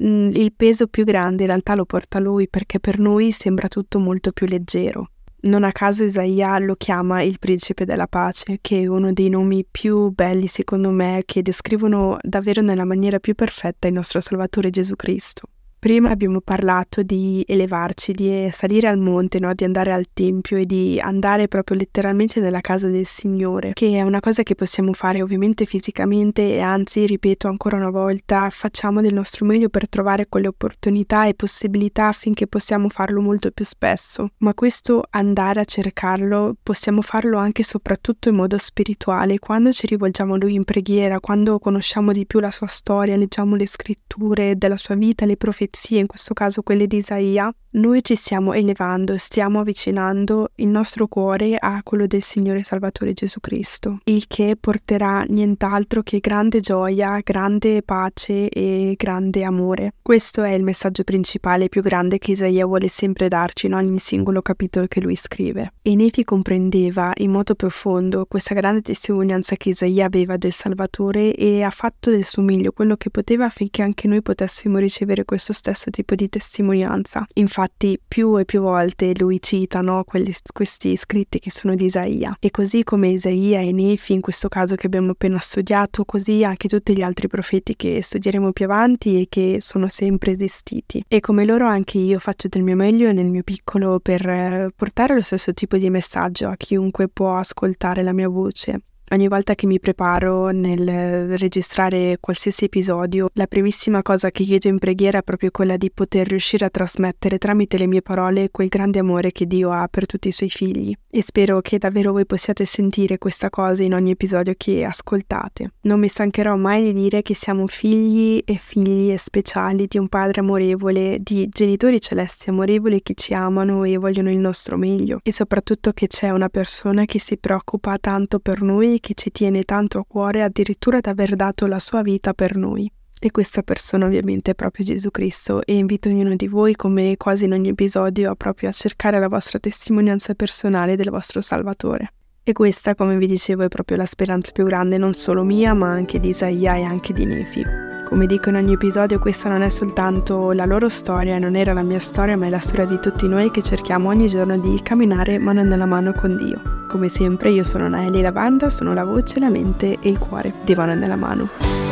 il 0.06 0.52
peso 0.54 0.86
più 0.86 1.04
grande 1.04 1.42
in 1.42 1.48
realtà 1.48 1.74
lo 1.74 1.84
porta 1.84 2.18
lui 2.18 2.48
perché 2.48 2.78
per 2.78 2.98
noi 2.98 3.30
sembra 3.30 3.68
tutto 3.68 3.98
molto 3.98 4.32
più 4.32 4.46
leggero. 4.46 5.08
Non 5.44 5.62
a 5.62 5.72
caso 5.72 6.04
Isaia 6.04 6.58
lo 6.58 6.74
chiama 6.74 7.22
il 7.22 7.38
principe 7.38 7.84
della 7.84 8.06
pace, 8.06 8.58
che 8.62 8.80
è 8.80 8.86
uno 8.86 9.12
dei 9.12 9.28
nomi 9.28 9.66
più 9.70 10.10
belli 10.10 10.46
secondo 10.46 10.90
me 10.90 11.22
che 11.26 11.42
descrivono 11.42 12.16
davvero 12.22 12.62
nella 12.62 12.84
maniera 12.84 13.18
più 13.18 13.34
perfetta 13.34 13.88
il 13.88 13.94
nostro 13.94 14.20
Salvatore 14.20 14.70
Gesù 14.70 14.96
Cristo. 14.96 15.48
Prima 15.84 16.08
abbiamo 16.08 16.40
parlato 16.40 17.02
di 17.02 17.44
elevarci, 17.46 18.12
di 18.12 18.48
salire 18.50 18.88
al 18.88 18.96
monte, 18.96 19.38
no? 19.38 19.52
di 19.52 19.64
andare 19.64 19.92
al 19.92 20.06
Tempio 20.14 20.56
e 20.56 20.64
di 20.64 20.98
andare 20.98 21.46
proprio 21.46 21.76
letteralmente 21.76 22.40
nella 22.40 22.62
casa 22.62 22.88
del 22.88 23.04
Signore, 23.04 23.74
che 23.74 23.90
è 23.90 24.00
una 24.00 24.20
cosa 24.20 24.42
che 24.42 24.54
possiamo 24.54 24.94
fare 24.94 25.20
ovviamente 25.20 25.66
fisicamente 25.66 26.54
e 26.54 26.60
anzi, 26.60 27.04
ripeto 27.04 27.48
ancora 27.48 27.76
una 27.76 27.90
volta, 27.90 28.48
facciamo 28.48 29.02
del 29.02 29.12
nostro 29.12 29.44
meglio 29.44 29.68
per 29.68 29.86
trovare 29.90 30.26
quelle 30.26 30.46
opportunità 30.46 31.26
e 31.26 31.34
possibilità 31.34 32.08
affinché 32.08 32.46
possiamo 32.46 32.88
farlo 32.88 33.20
molto 33.20 33.50
più 33.50 33.66
spesso. 33.66 34.30
Ma 34.38 34.54
questo 34.54 35.04
andare 35.10 35.60
a 35.60 35.64
cercarlo 35.64 36.56
possiamo 36.62 37.02
farlo 37.02 37.36
anche 37.36 37.60
e 37.60 37.64
soprattutto 37.64 38.30
in 38.30 38.36
modo 38.36 38.56
spirituale, 38.56 39.38
quando 39.38 39.70
ci 39.70 39.86
rivolgiamo 39.86 40.32
a 40.32 40.38
Lui 40.38 40.54
in 40.54 40.64
preghiera, 40.64 41.20
quando 41.20 41.58
conosciamo 41.58 42.10
di 42.12 42.24
più 42.24 42.40
la 42.40 42.50
sua 42.50 42.68
storia, 42.68 43.16
leggiamo 43.16 43.54
le 43.54 43.66
scritture 43.66 44.56
della 44.56 44.78
sua 44.78 44.94
vita, 44.94 45.26
le 45.26 45.36
profezie 45.36 45.72
profezie, 45.74 45.98
in 45.98 46.06
questo 46.06 46.34
caso 46.34 46.62
quelle 46.62 46.86
di 46.86 46.98
Isaia, 46.98 47.52
noi 47.76 48.04
ci 48.04 48.14
stiamo 48.14 48.52
elevando, 48.52 49.16
stiamo 49.16 49.58
avvicinando 49.58 50.52
il 50.56 50.68
nostro 50.68 51.08
cuore 51.08 51.56
a 51.58 51.80
quello 51.82 52.06
del 52.06 52.22
Signore 52.22 52.62
Salvatore 52.62 53.14
Gesù 53.14 53.40
Cristo, 53.40 53.98
il 54.04 54.28
che 54.28 54.56
porterà 54.58 55.24
nient'altro 55.26 56.02
che 56.02 56.20
grande 56.20 56.60
gioia, 56.60 57.18
grande 57.24 57.82
pace 57.82 58.48
e 58.48 58.94
grande 58.96 59.42
amore. 59.42 59.94
Questo 60.00 60.44
è 60.44 60.52
il 60.52 60.62
messaggio 60.62 61.02
principale 61.02 61.68
più 61.68 61.82
grande 61.82 62.18
che 62.18 62.30
Isaia 62.30 62.64
vuole 62.64 62.86
sempre 62.86 63.26
darci 63.26 63.66
in 63.66 63.74
ogni 63.74 63.98
singolo 63.98 64.40
capitolo 64.40 64.86
che 64.86 65.00
lui 65.00 65.16
scrive. 65.16 65.72
E 65.82 65.96
Nefi 65.96 66.22
comprendeva 66.22 67.10
in 67.16 67.32
modo 67.32 67.56
profondo 67.56 68.26
questa 68.26 68.54
grande 68.54 68.82
testimonianza 68.82 69.56
che 69.56 69.70
Isaia 69.70 70.06
aveva 70.06 70.36
del 70.36 70.52
Salvatore 70.52 71.34
e 71.34 71.62
ha 71.62 71.70
fatto 71.70 72.10
del 72.10 72.22
suo 72.22 72.42
meglio 72.42 72.70
quello 72.70 72.94
che 72.94 73.10
poteva 73.10 73.46
affinché 73.46 73.82
anche 73.82 74.06
noi 74.06 74.22
potessimo 74.22 74.78
ricevere 74.78 75.24
questo 75.24 75.52
stesso 75.64 75.90
tipo 75.90 76.14
di 76.14 76.28
testimonianza. 76.28 77.26
Infatti 77.34 77.98
più 78.06 78.38
e 78.38 78.44
più 78.44 78.60
volte 78.60 79.12
lui 79.16 79.40
cita 79.40 79.80
no, 79.80 80.04
quelli, 80.04 80.34
questi 80.52 80.94
scritti 80.96 81.38
che 81.38 81.50
sono 81.50 81.74
di 81.74 81.86
Isaia 81.86 82.36
e 82.38 82.50
così 82.50 82.84
come 82.84 83.08
Isaia 83.08 83.60
e 83.60 83.72
Nefi 83.72 84.12
in 84.12 84.20
questo 84.20 84.48
caso 84.48 84.74
che 84.74 84.86
abbiamo 84.86 85.12
appena 85.12 85.38
studiato, 85.38 86.04
così 86.04 86.44
anche 86.44 86.68
tutti 86.68 86.94
gli 86.94 87.02
altri 87.02 87.28
profeti 87.28 87.74
che 87.76 88.02
studieremo 88.02 88.52
più 88.52 88.66
avanti 88.66 89.20
e 89.20 89.26
che 89.28 89.56
sono 89.60 89.88
sempre 89.88 90.32
esistiti. 90.32 91.02
E 91.08 91.20
come 91.20 91.44
loro 91.46 91.66
anche 91.66 91.98
io 91.98 92.18
faccio 92.18 92.48
del 92.48 92.62
mio 92.62 92.76
meglio 92.76 93.12
nel 93.12 93.26
mio 93.26 93.42
piccolo 93.42 94.00
per 94.00 94.28
eh, 94.28 94.68
portare 94.76 95.14
lo 95.14 95.22
stesso 95.22 95.54
tipo 95.54 95.78
di 95.78 95.88
messaggio 95.88 96.48
a 96.48 96.56
chiunque 96.56 97.08
può 97.08 97.36
ascoltare 97.36 98.02
la 98.02 98.12
mia 98.12 98.28
voce. 98.28 98.80
Ogni 99.14 99.28
volta 99.28 99.54
che 99.54 99.68
mi 99.68 99.78
preparo 99.78 100.48
nel 100.48 101.38
registrare 101.38 102.16
qualsiasi 102.18 102.64
episodio, 102.64 103.28
la 103.34 103.46
primissima 103.46 104.02
cosa 104.02 104.32
che 104.32 104.42
chiedo 104.42 104.66
in 104.66 104.80
preghiera 104.80 105.18
è 105.18 105.22
proprio 105.22 105.52
quella 105.52 105.76
di 105.76 105.88
poter 105.92 106.26
riuscire 106.26 106.64
a 106.64 106.68
trasmettere 106.68 107.38
tramite 107.38 107.78
le 107.78 107.86
mie 107.86 108.02
parole 108.02 108.50
quel 108.50 108.66
grande 108.66 108.98
amore 108.98 109.30
che 109.30 109.46
Dio 109.46 109.70
ha 109.70 109.86
per 109.86 110.06
tutti 110.06 110.26
i 110.26 110.32
suoi 110.32 110.50
figli. 110.50 110.92
E 111.08 111.22
spero 111.22 111.60
che 111.60 111.78
davvero 111.78 112.10
voi 112.10 112.26
possiate 112.26 112.64
sentire 112.64 113.18
questa 113.18 113.50
cosa 113.50 113.84
in 113.84 113.94
ogni 113.94 114.10
episodio 114.10 114.52
che 114.56 114.84
ascoltate. 114.84 115.74
Non 115.82 116.00
mi 116.00 116.08
stancherò 116.08 116.56
mai 116.56 116.82
di 116.82 116.92
dire 116.92 117.22
che 117.22 117.34
siamo 117.34 117.68
figli 117.68 118.42
e 118.44 118.56
figlie 118.56 119.16
speciali 119.16 119.86
di 119.86 119.96
un 119.96 120.08
padre 120.08 120.40
amorevole, 120.40 121.18
di 121.20 121.48
genitori 121.48 122.00
celesti 122.00 122.50
amorevoli 122.50 123.00
che 123.00 123.14
ci 123.14 123.32
amano 123.32 123.84
e 123.84 123.96
vogliono 123.96 124.28
il 124.28 124.38
nostro 124.38 124.76
meglio. 124.76 125.20
E 125.22 125.32
soprattutto 125.32 125.92
che 125.92 126.08
c'è 126.08 126.30
una 126.30 126.48
persona 126.48 127.04
che 127.04 127.20
si 127.20 127.36
preoccupa 127.36 127.96
tanto 128.00 128.40
per 128.40 128.60
noi 128.60 129.02
che 129.04 129.12
ci 129.12 129.30
tiene 129.30 129.64
tanto 129.64 129.98
a 129.98 130.04
cuore 130.08 130.42
addirittura 130.42 130.96
ad 130.96 131.04
aver 131.04 131.36
dato 131.36 131.66
la 131.66 131.78
sua 131.78 132.00
vita 132.00 132.32
per 132.32 132.56
noi. 132.56 132.90
E 133.20 133.30
questa 133.30 133.62
persona 133.62 134.06
ovviamente 134.06 134.52
è 134.52 134.54
proprio 134.54 134.86
Gesù 134.86 135.10
Cristo 135.10 135.62
e 135.62 135.76
invito 135.76 136.08
ognuno 136.08 136.34
di 136.34 136.48
voi, 136.48 136.74
come 136.74 137.18
quasi 137.18 137.44
in 137.44 137.52
ogni 137.52 137.68
episodio, 137.68 138.30
a 138.30 138.34
proprio 138.34 138.70
a 138.70 138.72
cercare 138.72 139.18
la 139.18 139.28
vostra 139.28 139.58
testimonianza 139.58 140.32
personale 140.32 140.96
del 140.96 141.10
vostro 141.10 141.42
Salvatore. 141.42 142.14
E 142.42 142.52
questa, 142.52 142.94
come 142.94 143.18
vi 143.18 143.26
dicevo, 143.26 143.64
è 143.64 143.68
proprio 143.68 143.98
la 143.98 144.06
speranza 144.06 144.52
più 144.52 144.64
grande 144.64 144.96
non 144.96 145.12
solo 145.12 145.44
mia, 145.44 145.74
ma 145.74 145.90
anche 145.90 146.18
di 146.18 146.30
Isaia 146.30 146.76
e 146.76 146.82
anche 146.82 147.12
di 147.12 147.26
Nefi. 147.26 147.62
Come 148.08 148.24
dico 148.24 148.48
in 148.48 148.56
ogni 148.56 148.72
episodio, 148.72 149.18
questa 149.18 149.50
non 149.50 149.60
è 149.60 149.68
soltanto 149.68 150.52
la 150.52 150.64
loro 150.64 150.88
storia, 150.88 151.38
non 151.38 151.56
era 151.56 151.74
la 151.74 151.82
mia 151.82 152.00
storia, 152.00 152.38
ma 152.38 152.46
è 152.46 152.50
la 152.50 152.58
storia 152.58 152.86
di 152.86 152.98
tutti 153.00 153.28
noi 153.28 153.50
che 153.50 153.62
cerchiamo 153.62 154.08
ogni 154.08 154.28
giorno 154.28 154.58
di 154.58 154.80
camminare 154.82 155.38
mano 155.38 155.62
nella 155.62 155.86
mano 155.86 156.12
con 156.14 156.36
Dio. 156.38 156.83
Come 156.94 157.08
sempre 157.08 157.50
io 157.50 157.64
sono 157.64 157.88
Naeli 157.88 158.20
Lavanda, 158.20 158.70
sono 158.70 158.94
la 158.94 159.02
voce, 159.02 159.40
la 159.40 159.48
mente 159.48 159.98
e 160.00 160.08
il 160.08 160.18
cuore 160.18 160.54
di 160.62 160.76
mano 160.76 160.94
nella 160.94 161.16
mano. 161.16 161.83